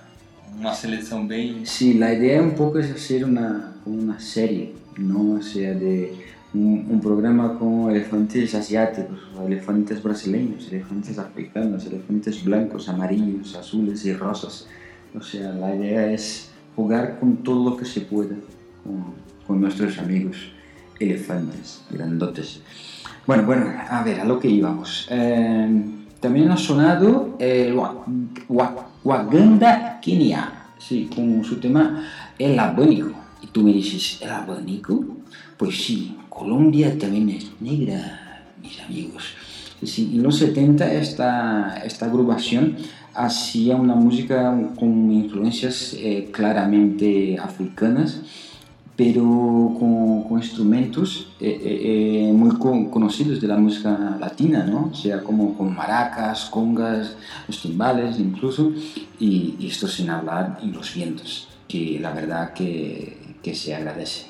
[0.59, 1.65] uma seleção bem.
[1.65, 5.39] Sí, la idea un poco es hacer una, una serie, ¿no?
[5.39, 6.15] O sea, de
[6.53, 14.05] un, un programa con elefantes asiáticos, o elefantes brasileños, elefantes africanos, elefantes blancos, amarillos, azules
[14.05, 14.67] y rosas.
[15.15, 18.35] O sea, la idea es jugar con todo lo que se pueda
[18.83, 19.15] con,
[19.47, 20.54] con nuestros amigos
[21.01, 22.61] elefantes grandotes.
[23.27, 25.07] Bueno, bueno, a ver, a lo que íbamos.
[25.11, 25.83] Eh,
[26.21, 28.05] también ha sonado el Wa-
[28.49, 32.05] Wa- Waganda Kenia, sí, con su tema
[32.39, 33.13] El Abanico.
[33.43, 35.05] Y tú me dices, ¿el abanico?
[35.59, 39.25] Pues sí, Colombia también es negra, mis amigos.
[39.83, 42.77] Sí, en los 70 esta, esta agrupación
[43.13, 48.23] hacía una música con influencias eh, claramente africanas
[48.97, 49.23] pero
[49.79, 54.91] con, con instrumentos eh, eh, eh, muy con- conocidos de la música latina, ¿no?
[54.93, 57.17] O sea, como con maracas, congas,
[57.49, 58.73] los timbales incluso,
[59.19, 64.27] y, y esto sin hablar en los vientos, que la verdad que, que se agradece.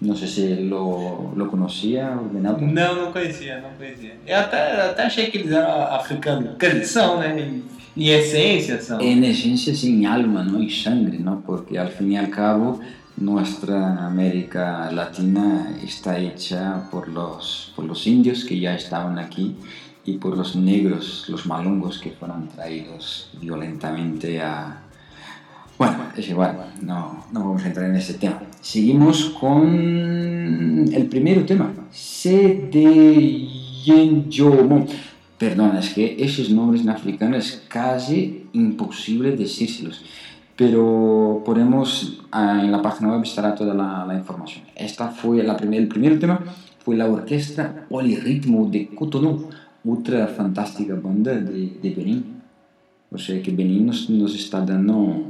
[0.00, 2.64] No sé si lo, lo conocía, Benalto.
[2.64, 4.14] Não, não conhecia, não conhecia.
[4.26, 6.56] Eu até, até achei que eles eram africanos.
[6.56, 7.36] Quer dizer, são, né?
[7.40, 7.62] Em,
[7.96, 9.00] em essência são.
[9.00, 10.62] En esencia, sin alma, ¿no?
[10.62, 11.40] Y sangre, ¿no?
[11.44, 12.78] Porque al fin y al cabo,
[13.20, 19.56] nuestra América Latina está hecha por los, por los indios que ya estaban aquí
[20.04, 24.82] y por los negros, los malungos que fueron traídos violentamente a...
[25.76, 28.40] Bueno, es igual, no, no vamos a entrar en ese tema.
[28.60, 31.72] Seguimos con el primer tema.
[31.90, 33.48] Se de
[33.84, 34.86] Yenjomo.
[35.38, 40.02] Perdona, es que esos nombres en africano es casi imposible decírselos.
[40.58, 44.64] Pero ponemos ah, en la página web estará toda la, la información.
[44.74, 46.40] Esta fue la primer, el primer tema,
[46.84, 49.48] fue la orquesta Polirritmo de Cotonou,
[49.86, 52.42] otra fantástica banda de, de Benín.
[53.12, 55.22] O sea que Benín nos, nos está dando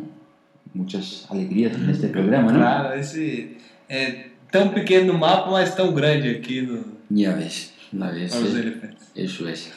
[0.73, 2.59] muchas alegrías en este programa, ¿no?
[2.59, 8.11] Claro, esse é tão pequeno no mapa, mas tão grande aqui no, Ya ves, la
[8.11, 8.35] ves.
[8.35, 9.11] para os eh, elefantes.
[9.15, 9.73] Eso es.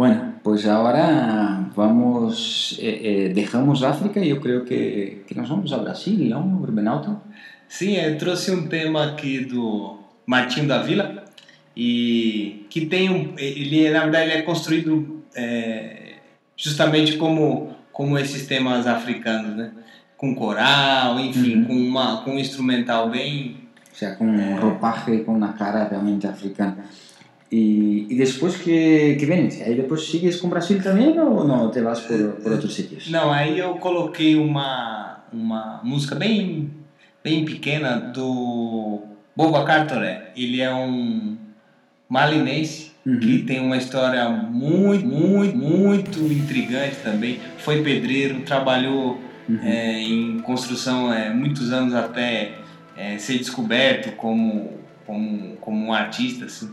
[0.00, 5.70] Bueno, pues ahora vamos, eh, eh, dejamos África y yo creo que, que nos vamos
[5.74, 6.40] a Brasil, ¿no,
[6.70, 7.20] Benalto?
[7.68, 11.22] Sim, eu trouxe um tema aqui do Martinho da Vila
[11.76, 16.14] e que tem um, ele na verdade ele é construído é,
[16.56, 19.70] justamente como como esses temas africanos, né?
[20.16, 21.64] Com coral, enfim, Uhum.
[21.66, 25.86] com uma com um instrumental bem O sea, con un ropaje y con una cara
[25.86, 26.86] realmente africana.
[27.50, 29.60] Y, y después, ¿qué, qué vienes?
[29.62, 33.10] ¿Ahí después sigues con Brasil también o no te vas por, por otros sitios?
[33.10, 36.70] Não, aí eu coloquei uma, uma música bem,
[37.24, 39.00] bem pequena do
[39.34, 40.32] Boba Cartoré.
[40.36, 41.36] Ele é um
[42.08, 47.40] malinense que tem uma história muito, muito, muito intrigante também.
[47.58, 49.18] Foi pedreiro, trabalhou
[49.62, 52.52] é, em construção é, muitos anos até
[52.96, 54.79] é, ser descoberto como,
[55.10, 56.44] como, como um artista.
[56.44, 56.70] Assim.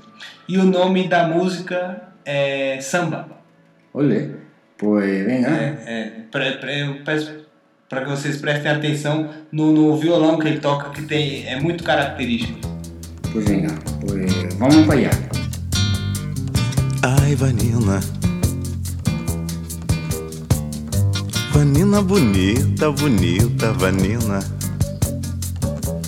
[0.48, 3.28] E o nome da música é Samba.
[3.92, 4.36] Ole,
[4.78, 5.50] pues venga.
[5.50, 7.48] É, pra, pra, eu peço
[7.90, 11.84] para que vocês prestem atenção no, no violão que ele toca, que tem, é muito
[11.84, 12.60] característico.
[13.32, 15.10] Pues venga, pues vamos para allá.
[17.02, 18.00] Ai, Vanina.
[21.52, 24.40] Vanina bonita, bonita, Vanina.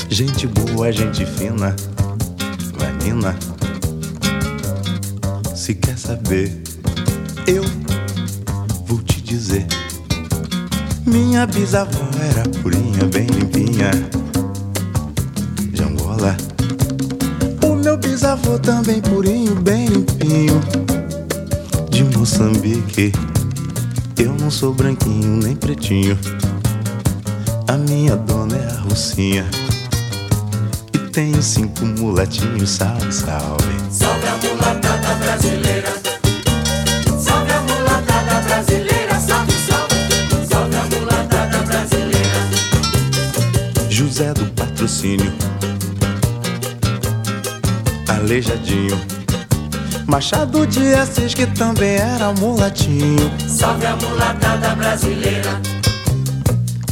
[0.09, 1.75] Gente boa, gente fina.
[3.09, 3.35] Vanina.
[5.55, 6.61] Se quer saber,
[7.47, 7.63] eu
[8.85, 9.65] vou te dizer.
[11.05, 13.91] Minha bisavó era purinha, bem limpinha.
[15.71, 16.37] De Angola.
[17.63, 20.61] O meu bisavô também purinho, bem limpinho.
[21.89, 23.11] De Moçambique.
[24.17, 26.17] Eu não sou branquinho nem pretinho.
[27.67, 29.45] A minha dona é a Rocinha.
[31.19, 33.65] Tenho cinco mulatinhos, salve, salve.
[33.91, 35.89] Salve a mulatada brasileira.
[37.21, 39.19] Salve a mulatada brasileira.
[39.19, 40.47] Salve, salve.
[40.49, 42.39] Salve a mulatada brasileira.
[43.91, 45.33] José do Patrocínio.
[48.07, 48.97] Aleijadinho.
[50.07, 53.29] Machado de Assis, que também era mulatinho.
[53.45, 55.59] Salve a mulatada brasileira.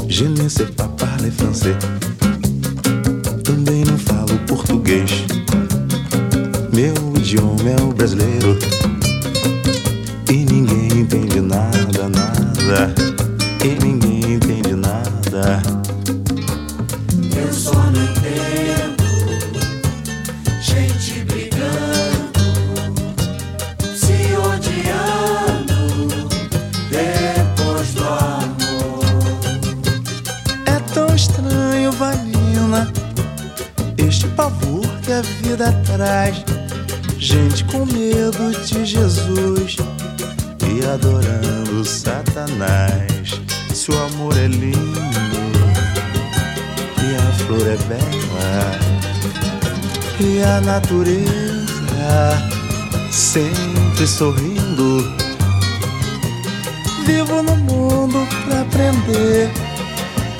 [0.09, 1.77] Je ne sais pas parler français.
[3.67, 5.25] Também não falo português.
[6.73, 8.57] Meu idioma é o brasileiro.
[10.31, 12.95] E ninguém entende nada, nada.
[13.65, 15.61] E ninguém entende nada.
[17.35, 19.03] Eu só não entendo.
[20.61, 21.16] Gente
[35.57, 36.43] vida traz.
[37.17, 39.77] Gente com medo de Jesus
[40.61, 43.41] e adorando Satanás.
[43.73, 44.99] Se o amor é lindo
[47.01, 48.71] e a flor é bela
[50.19, 51.25] e a natureza
[53.11, 55.11] sempre sorrindo.
[57.03, 59.49] Vivo no mundo pra aprender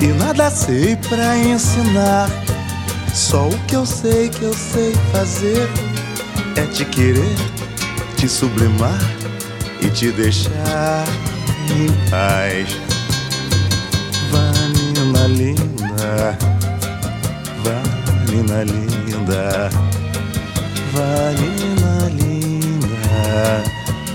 [0.00, 2.47] e nada sei pra ensinar.
[3.28, 5.68] Só o que eu sei que eu sei fazer.
[6.56, 7.36] É te querer,
[8.16, 8.98] te sublimar
[9.82, 11.04] e te deixar
[11.68, 12.70] em paz.
[14.30, 16.38] Vanina linda,
[17.62, 19.68] Vanina linda,
[20.94, 23.62] Vanina linda,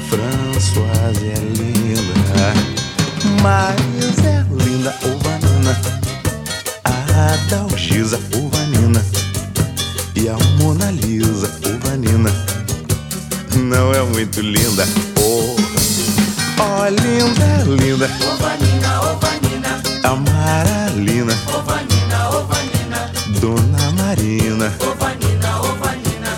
[0.10, 2.54] Françoise é linda,
[3.44, 5.80] mas é linda, ô Vanina,
[6.84, 8.53] a Dalgisa, ô Vanina,
[10.84, 11.50] Mona Lisa,
[13.56, 14.86] não é muito linda,
[15.18, 15.56] oh,
[16.60, 24.94] oh linda, linda, oh vanina, oh vanina, Amaralina, oh vanina, oh vanina, Dona Marina, oh
[24.96, 26.32] vanina, oh vanina,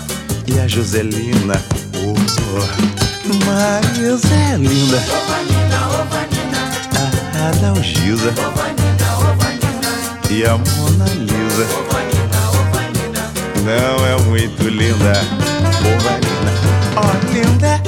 [0.46, 1.60] e a Joselina,
[1.96, 2.14] oh,
[2.54, 3.44] oh.
[3.44, 6.60] Marisa é linda, oh vanina, oh vanina,
[6.94, 9.90] a Adalgisa, oh vanina, oh vanina,
[10.30, 11.96] e a Mona Lisa, oh,
[13.66, 15.12] não é muito linda.
[15.82, 16.52] Oh, Vanina.
[16.94, 17.85] Oh, linda.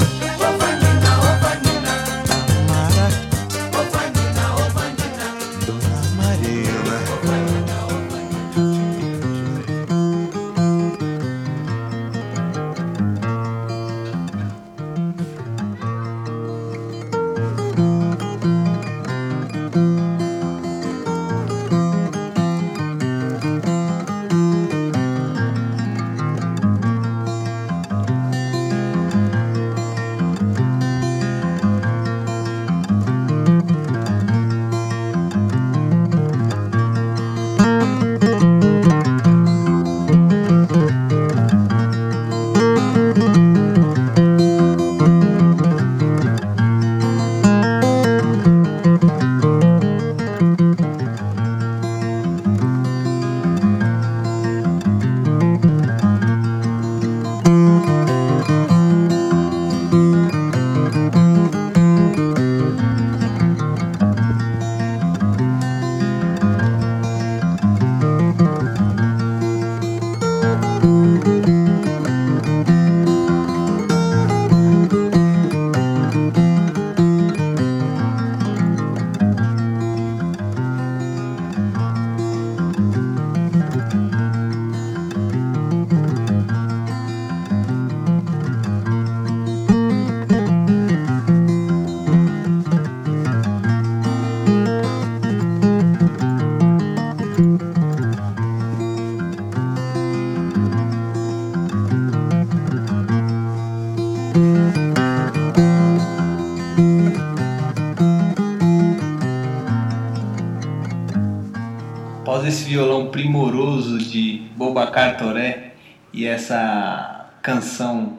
[112.38, 115.72] Após esse violão primoroso de Bobacar Toré
[116.12, 118.18] e essa canção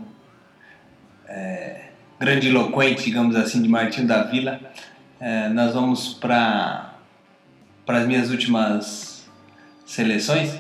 [1.25, 1.83] é,
[2.19, 4.59] grandiloquente, digamos assim, de Martinho da Vila,
[5.21, 6.95] é, nós vamos para
[7.87, 9.25] as minhas últimas
[9.85, 10.59] seleções.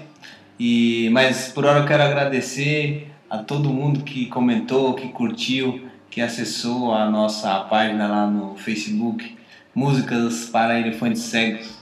[0.57, 6.21] E, mas por hora eu quero agradecer a todo mundo que comentou, que curtiu, que
[6.21, 9.37] acessou a nossa página lá no Facebook,
[9.75, 11.78] Músicas para Elefantes Cegos.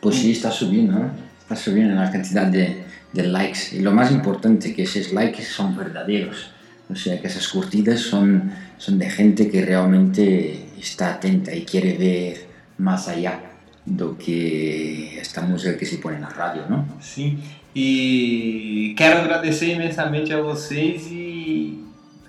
[0.00, 1.10] Pues sí, está subiendo, ¿no?
[1.40, 3.76] Está subiendo la cantidad de, de likes.
[3.76, 6.50] Y lo más importante, que esos likes son verdaderos.
[6.90, 11.96] O sea, que esas curtidas son, son de gente que realmente está atenta y quiere
[11.98, 12.46] ver
[12.78, 13.40] más allá
[13.84, 16.86] de lo que esta música que se pone na rádio, não?
[17.00, 17.38] Sim.
[17.74, 21.84] E quero agradecer imensamente a vocês e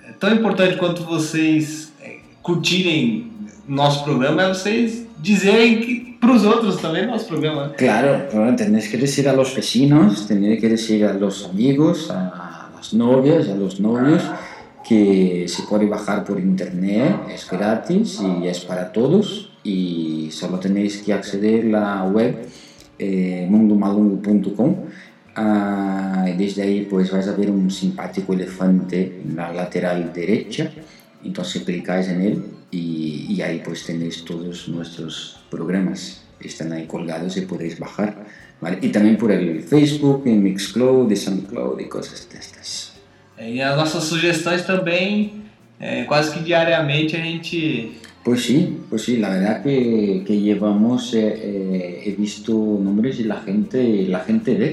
[0.06, 3.32] é tão importante quanto vocês é, curtirem
[3.68, 7.68] nosso programa é vocês que para os outros também nosso programa.
[7.68, 7.74] né?
[7.78, 12.70] Claro, bueno, tenés que decir a los vecinos, tenés que decir a los amigos, a
[12.76, 14.24] las novias, a los novios,
[14.84, 21.02] que se puede bajar por internet, es gratis y es para todos y solo tenéis
[21.04, 22.48] que acceder a la web
[22.98, 24.76] eh, mundomalungo.com
[25.36, 30.72] ah, desde ahí pues vais a ver un simpático elefante en la lateral derecha,
[31.24, 37.36] entonces clicáis en él y, y ahí pues tenéis todos nuestros programas, están ahí colgados
[37.38, 38.26] y podéis bajar,
[38.62, 38.80] ¿vale?
[38.82, 42.94] Y también por el Facebook, en Mixcloud, de SoundCloud y cosas de estas.
[43.38, 45.42] É, E as nossas sugestões também,
[45.80, 47.92] é, quase que diariamente a gente
[48.22, 53.24] Pues sí, pues sí, la verdad que, que llevamos, eh, eh, he visto nombres y
[53.24, 54.70] la gente, la gente ve.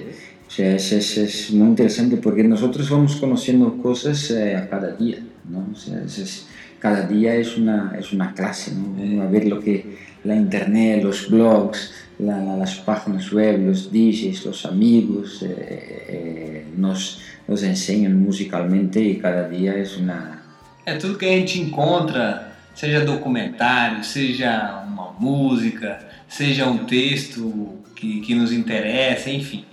[0.49, 4.97] O sea, es, es, es muy interesante porque nosotros vamos conociendo cosas eh, a cada
[4.97, 5.19] día,
[5.49, 5.69] ¿no?
[5.73, 6.47] O sea, es-
[6.81, 9.23] cada día es una, es una clase, ¿no?
[9.23, 14.45] A ver lo que la internet, los blogs, la- la- las páginas web, los DJs,
[14.47, 20.43] los amigos eh, eh, nos, nos enseñan musicalmente y cada día es una,
[20.85, 25.99] É tudo que a gente encontra, seja documentário, seja uma música,
[26.29, 29.65] seja um texto que, que nos interessa, enfim,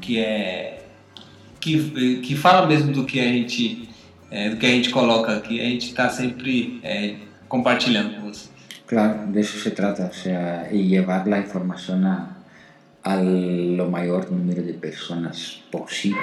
[0.00, 0.82] que é
[1.58, 3.85] que, que fala mesmo do que a gente
[4.30, 7.16] é, do que a gente coloca aqui, a gente está sempre é,
[7.48, 8.48] compartilhando com você.
[8.86, 12.36] Claro, de eso se trata, o sea, y llevar la información a,
[13.02, 16.20] a lo mayor número de personas posible.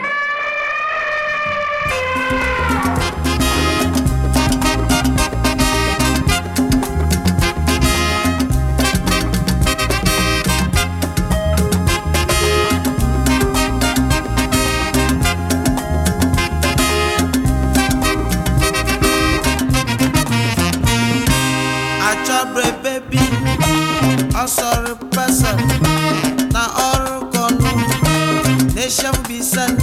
[29.04, 29.76] Shambisan,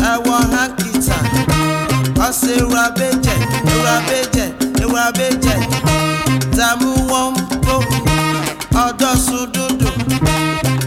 [0.00, 1.16] I want Hakita.
[2.20, 3.34] I say Rabeje,
[3.80, 4.52] Rabeje,
[4.84, 5.54] Rabeje.
[6.54, 7.80] Tamu Wompo,
[8.74, 9.88] Odosu Dudu.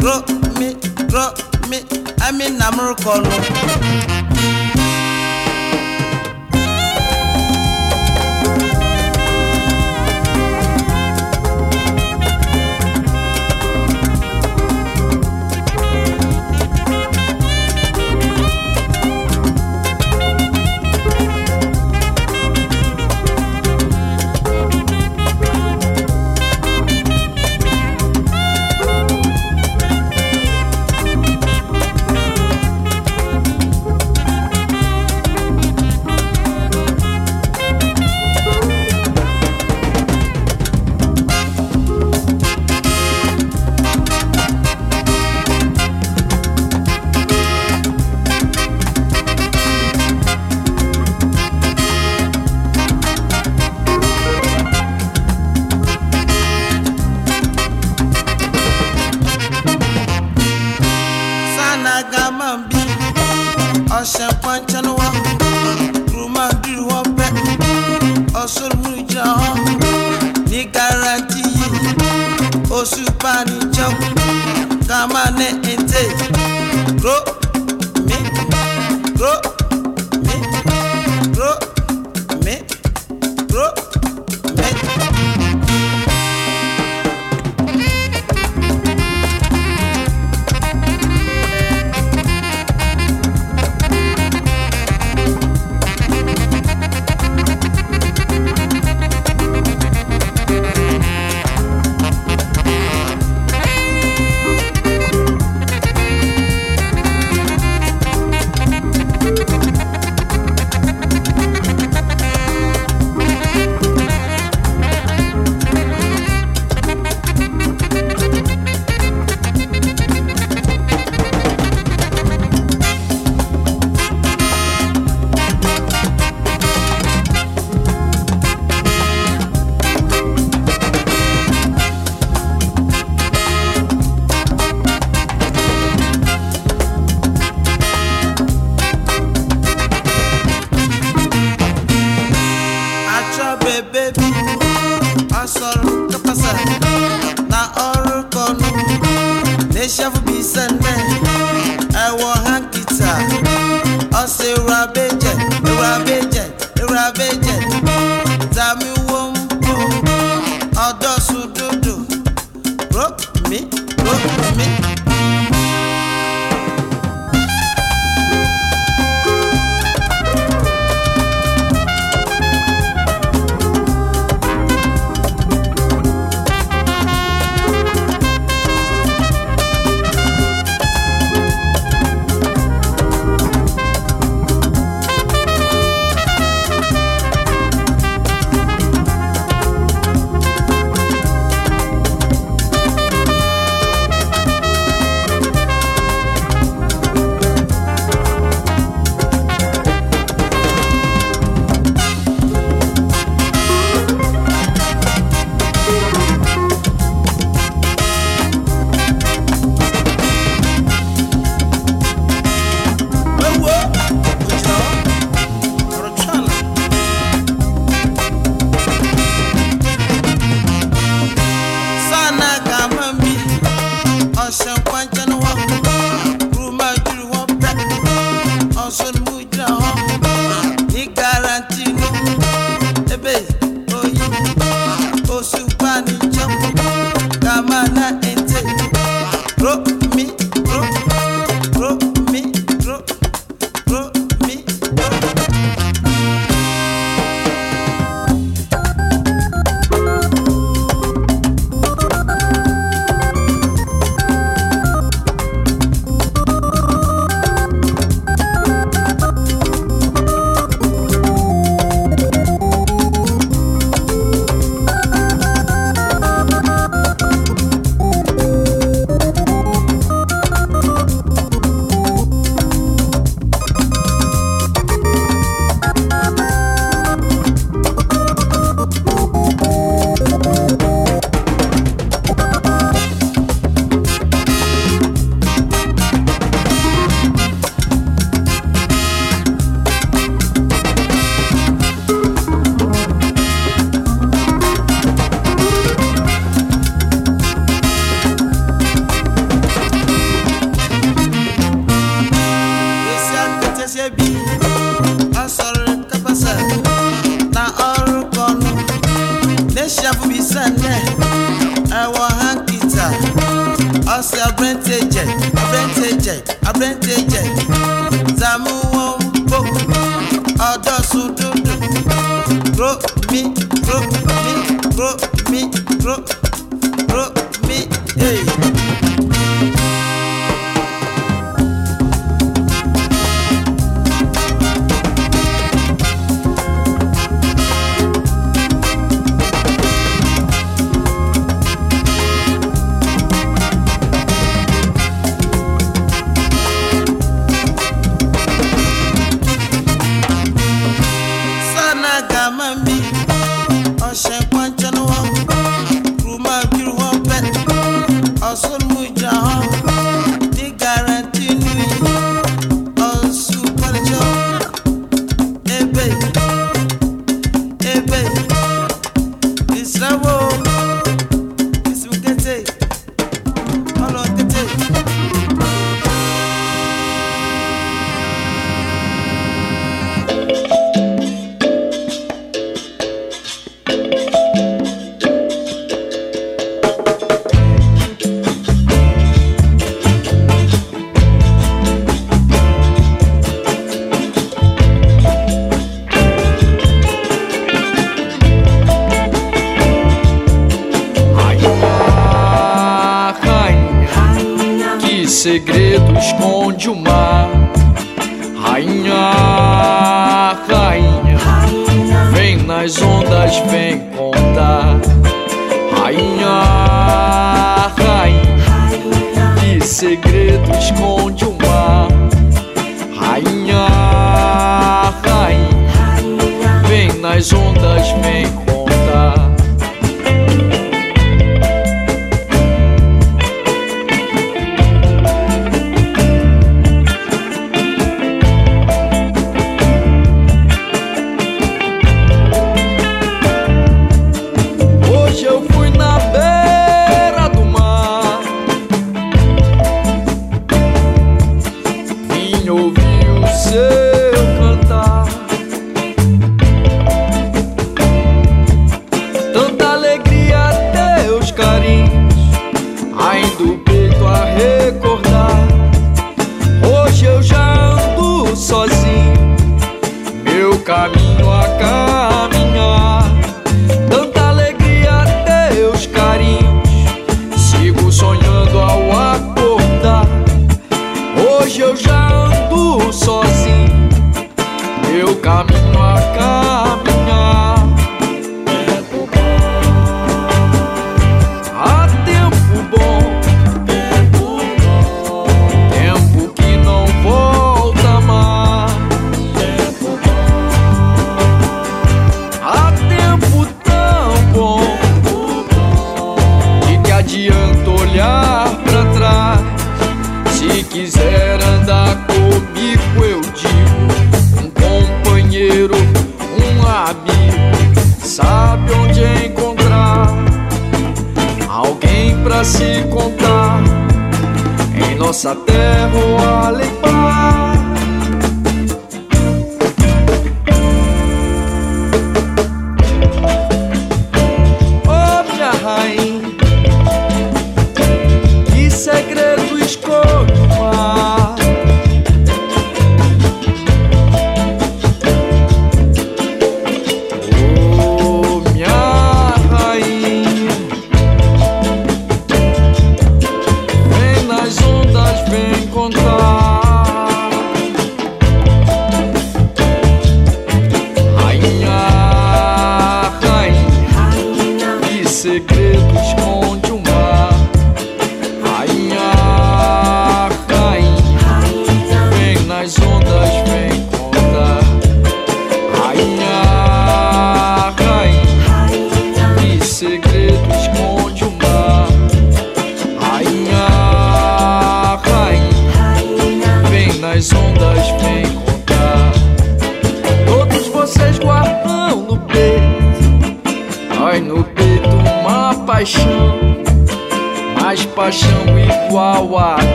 [0.00, 0.28] Drop
[0.58, 0.74] me,
[1.06, 1.38] drop
[1.68, 1.84] me,
[2.22, 4.21] I'm in Amurkono.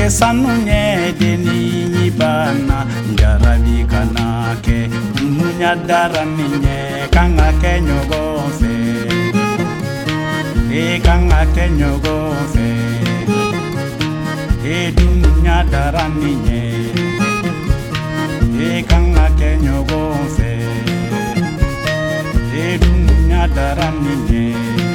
[0.00, 2.78] ke sanunyede ninyibana
[3.12, 4.78] njarabi kanake
[5.22, 6.78] nnunyadara ninye
[7.14, 8.74] kanga ke nyogofe
[10.82, 12.68] e kanga ke nyogofe
[14.76, 16.62] e dunnunyadara ninye.
[18.68, 20.52] E kanga ke nyogofe
[22.64, 24.89] e dunnunyadara ninye.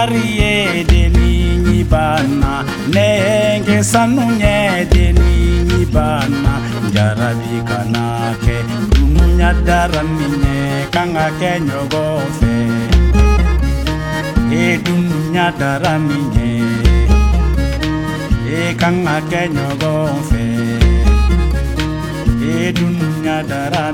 [0.00, 2.52] marié deni bana
[2.94, 4.56] nenge sanu ñe
[4.92, 6.52] deni bana
[6.94, 8.06] jarabi kana
[8.44, 8.56] ke
[8.92, 10.56] dumu ñadara ni ñe
[10.94, 12.04] kanga ke ñogo
[12.38, 12.54] fe
[14.62, 16.50] e dumu ñadara ni ñe
[18.58, 19.42] e kanga ke
[22.52, 23.84] e dumu ñadara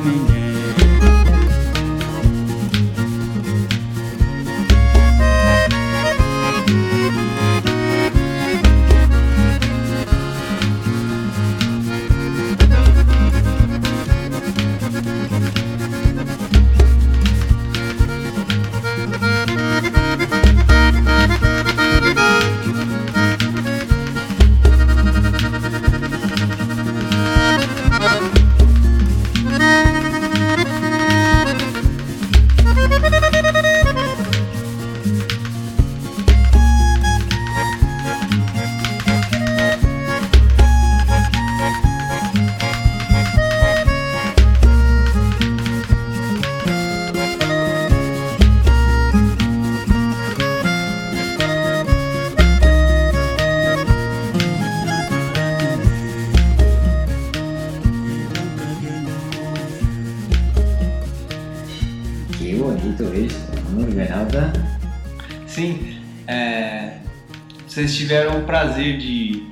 [68.77, 69.43] prazer de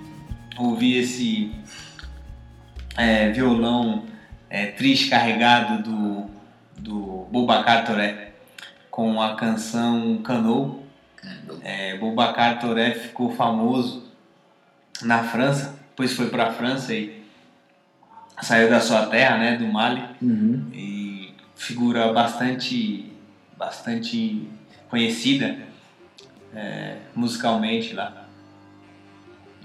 [0.58, 1.50] ouvir esse
[2.94, 4.04] é, violão
[4.50, 6.26] é, triste carregado do,
[6.78, 8.32] do Boubacar Toré
[8.90, 10.78] com a canção Canoe.
[11.62, 14.12] É, Boubacar Toré ficou famoso
[15.00, 17.24] na França, depois foi para a França e
[18.42, 20.68] saiu da sua terra, né, do Mali, Uhum.
[20.70, 23.10] e figura bastante,
[23.56, 24.46] bastante
[24.90, 25.56] conhecida
[26.54, 28.23] é, musicalmente lá.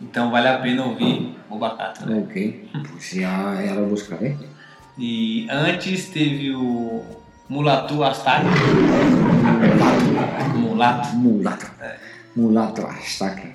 [0.01, 2.19] Então vale a pena ouvir Boubacar Toré.
[2.19, 2.33] Ok,
[2.91, 4.37] pues ya, ya lo buscaré.
[4.97, 7.03] E antes teve o
[7.49, 8.47] Mulatu Astari.
[10.55, 11.15] Mulato.
[11.15, 11.65] Mulato.
[12.35, 13.49] Mulato Astaki.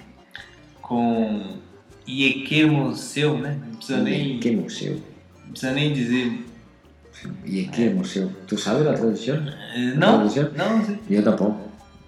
[0.80, 1.58] Com
[2.06, 3.58] Ieque Museu, né?
[3.64, 4.38] Não precisa nem.
[4.38, 5.00] ¿Qué museo?
[5.44, 6.44] Não precisa nem dizer.
[7.44, 8.28] ¿Y qué museo?
[8.46, 9.50] ¿Tú sabes ¿La no, traducción?
[9.96, 10.98] no, sí.
[11.08, 11.56] Yo tampoco.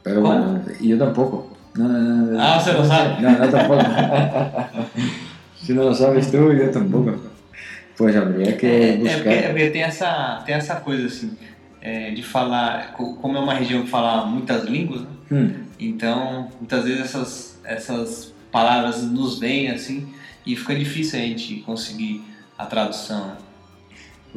[0.02, 0.34] Pero ¿Cómo?
[0.34, 1.55] bueno, yo tampoco.
[1.76, 2.40] No, no, no, no.
[2.42, 3.20] Ah, ¿se lo sabe?
[3.22, 3.82] No, no tampoco.
[5.62, 7.16] si no lo sabes tú, yo tampoco.
[7.96, 9.16] Pues habría que É, é buscar.
[9.22, 11.32] porque, é porque tem, essa, tem essa coisa assim,
[11.80, 15.08] é, de falar, co- como é uma região que fala muitas línguas, né?
[15.30, 15.50] Hmm.
[15.80, 20.08] então muitas vezes essas, essas palavras nos vêm assim
[20.46, 22.22] e fica difícil a gente conseguir
[22.56, 23.26] a tradução.
[23.26, 23.36] né?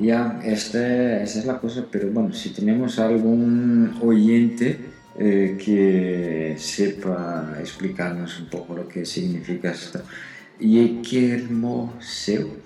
[0.01, 0.79] Ya, esta,
[1.21, 4.79] esa es la cosa, pero bueno, si tenemos algún oyente
[5.21, 10.01] eh, que sepa explicarnos un poco lo que significa esto,
[10.57, 12.57] y qué hermoso,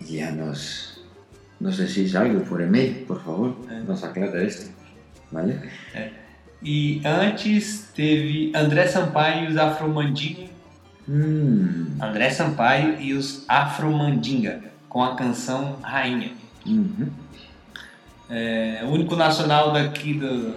[0.00, 1.00] ya nos,
[1.60, 3.56] nos decís algo por email, por favor,
[3.86, 4.72] nos aclara esto,
[5.30, 5.60] ¿vale?
[6.64, 10.48] E antes teve André Sampaio e os Afromandinga.
[11.08, 16.32] Hum, André Sampaio e os Afromandinga, com a canção Rainha.
[16.66, 17.08] uhum.
[18.28, 20.54] É, o único nacional daqui do,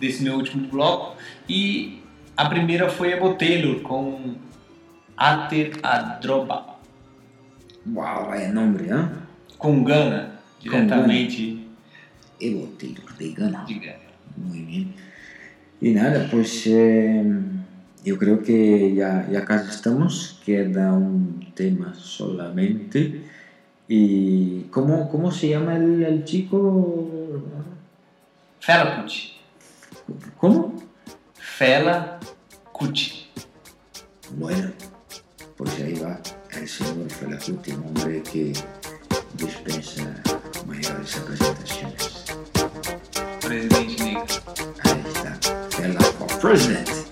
[0.00, 1.16] desse meu último bloco.
[1.48, 2.02] E
[2.36, 4.34] a primeira foi a Botelho com
[5.16, 6.76] Ater Adroba.
[7.94, 9.08] Uau, é nome, hein?
[9.58, 11.66] Com Gana, diretamente
[12.40, 13.64] Evo Taylor de Ghana.
[13.66, 13.98] de Gana.
[14.36, 14.94] Muy bien.
[15.80, 17.22] Y nada, pues eh,
[18.04, 20.40] yo creo que ya, ya casi estamos.
[20.44, 23.22] Queda un tema solamente.
[23.88, 27.08] ¿Y cómo, cómo se llama el, el chico?
[28.60, 29.35] Fela Kuti.
[30.38, 30.74] ¿Cómo?
[31.34, 32.18] Fela
[32.72, 33.28] Kuti.
[34.32, 34.70] Bueno,
[35.56, 36.20] pues ahí va
[36.52, 38.52] el señor Felacuti, un hombre que
[39.34, 40.22] dispensa
[40.66, 42.24] mayores representaciones.
[43.40, 44.24] Presidente Negro.
[44.84, 45.38] Ahí está,
[45.70, 47.05] Fela for President.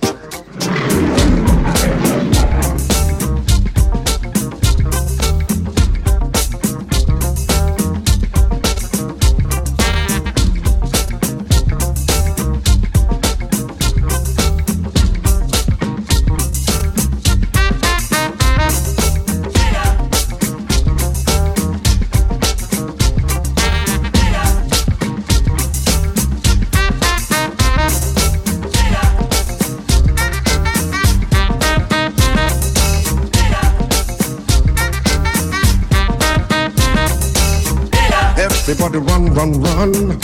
[39.45, 40.19] Run, run, run.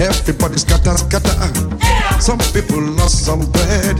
[0.00, 2.20] Everybody scatter, scatter.
[2.20, 3.96] Some people lost some bread.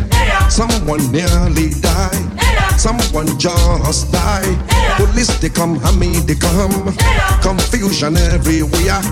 [0.50, 2.78] Someone nearly died.
[2.78, 4.58] Someone just died.
[4.96, 6.94] Police they come, hammy they come.
[7.42, 9.02] Confusion everywhere.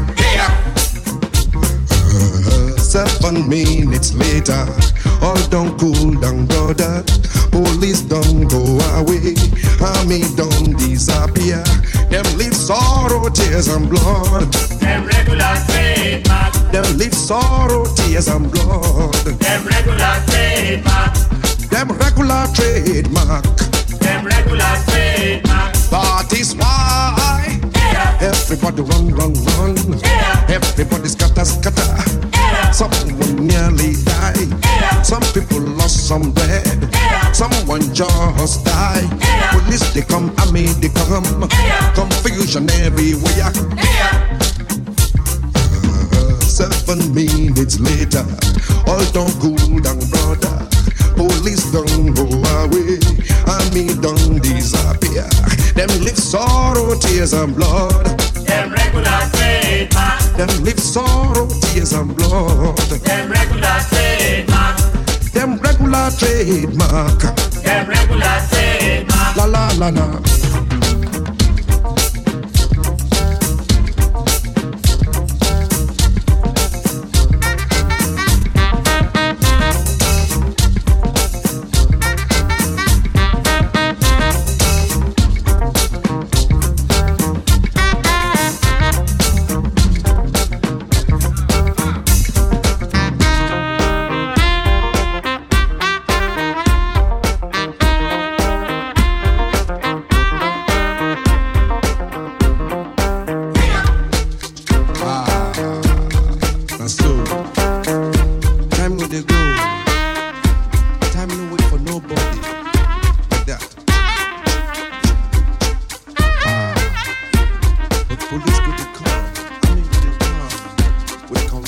[2.78, 4.66] Seven minutes later,
[5.22, 7.04] all don't cool down, brother.
[7.50, 8.62] Police don't go
[8.98, 9.34] away,
[9.80, 11.62] army don't disappear.
[12.10, 14.52] Them leave sorrow, tears and blood.
[14.80, 16.52] Them regular trademark.
[16.72, 19.14] Them leave sorrow, tears and blood.
[19.38, 21.14] Them regular trademark.
[21.70, 23.44] Them regular trademark.
[24.00, 25.72] Them regular trademark.
[25.92, 27.60] That is why
[28.20, 30.00] everybody run, run, run.
[30.48, 32.31] Everybody scatter, scatter.
[32.72, 34.48] Someone nearly died.
[35.04, 36.88] Some people lost some bread.
[37.34, 39.08] Someone just died.
[39.52, 41.24] Police they come, army they come.
[41.94, 43.52] Confusion everywhere.
[46.14, 48.24] Uh, Seven minutes later,
[48.86, 50.68] all done cool down, brother.
[51.16, 52.98] Police don't go away,
[53.46, 55.28] army don't disappear.
[55.74, 58.31] Them live sorrow, tears and blood.
[58.52, 60.20] Them regular trademark.
[60.36, 62.76] Them live sorrow, tears and blood.
[62.76, 64.76] Them regular trademark.
[65.32, 67.20] Them regular trademark.
[67.64, 69.36] Them regular trademark.
[69.36, 70.51] La la la la.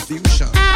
[0.06, 0.73] Come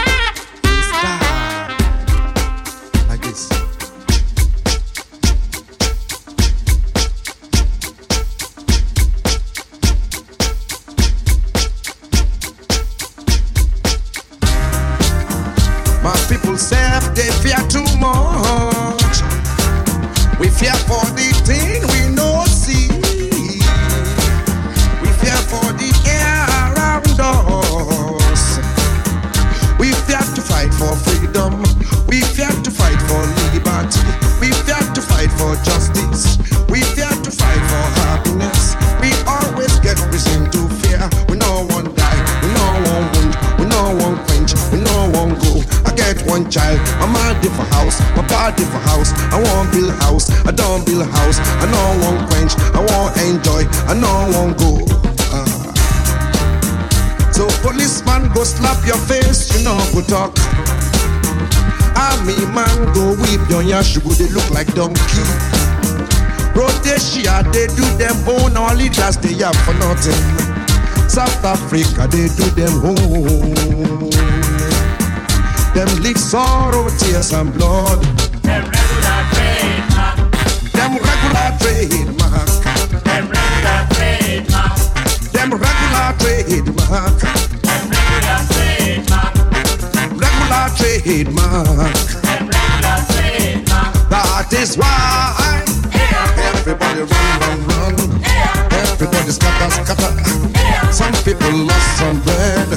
[71.79, 74.11] Africa they do them home.
[75.75, 78.03] Them live sorrow, tears and blood.
[78.43, 80.17] Them regular trademark.
[80.73, 82.51] Them regular trademark.
[83.05, 84.79] Them regular trademark.
[85.31, 87.21] Them regular trademark.
[87.63, 89.35] Them regular trademark.
[90.19, 91.79] Regular trademark.
[92.27, 93.93] Them regular trademark.
[94.11, 95.63] That is why
[96.57, 97.98] everybody run, run, run.
[99.29, 100.93] Everybody scatter, scatter.
[100.93, 102.69] Some people lost some bread.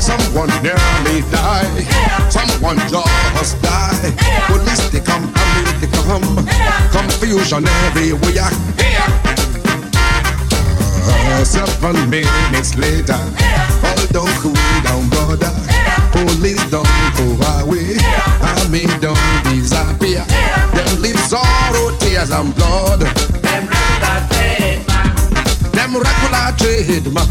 [0.00, 1.86] Someone nearly died.
[2.30, 4.12] Someone just died.
[4.46, 6.46] Police they come, army they come.
[6.92, 8.50] Confusion everywhere.
[11.06, 13.18] Uh, seven minutes later,
[13.84, 14.52] all don't cool
[14.84, 15.52] down, brother.
[16.12, 16.86] Police don't
[17.16, 17.24] go
[17.64, 17.96] away.
[18.42, 20.24] Army don't disappear.
[20.74, 23.33] Them leave sorrow, tears and blood.
[25.94, 27.30] Them regular trademark.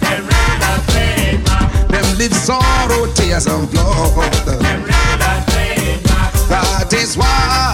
[0.00, 0.24] Them.
[1.88, 4.32] Them leave sorrow, tears and blood.
[4.46, 4.62] Them.
[6.48, 7.71] That is why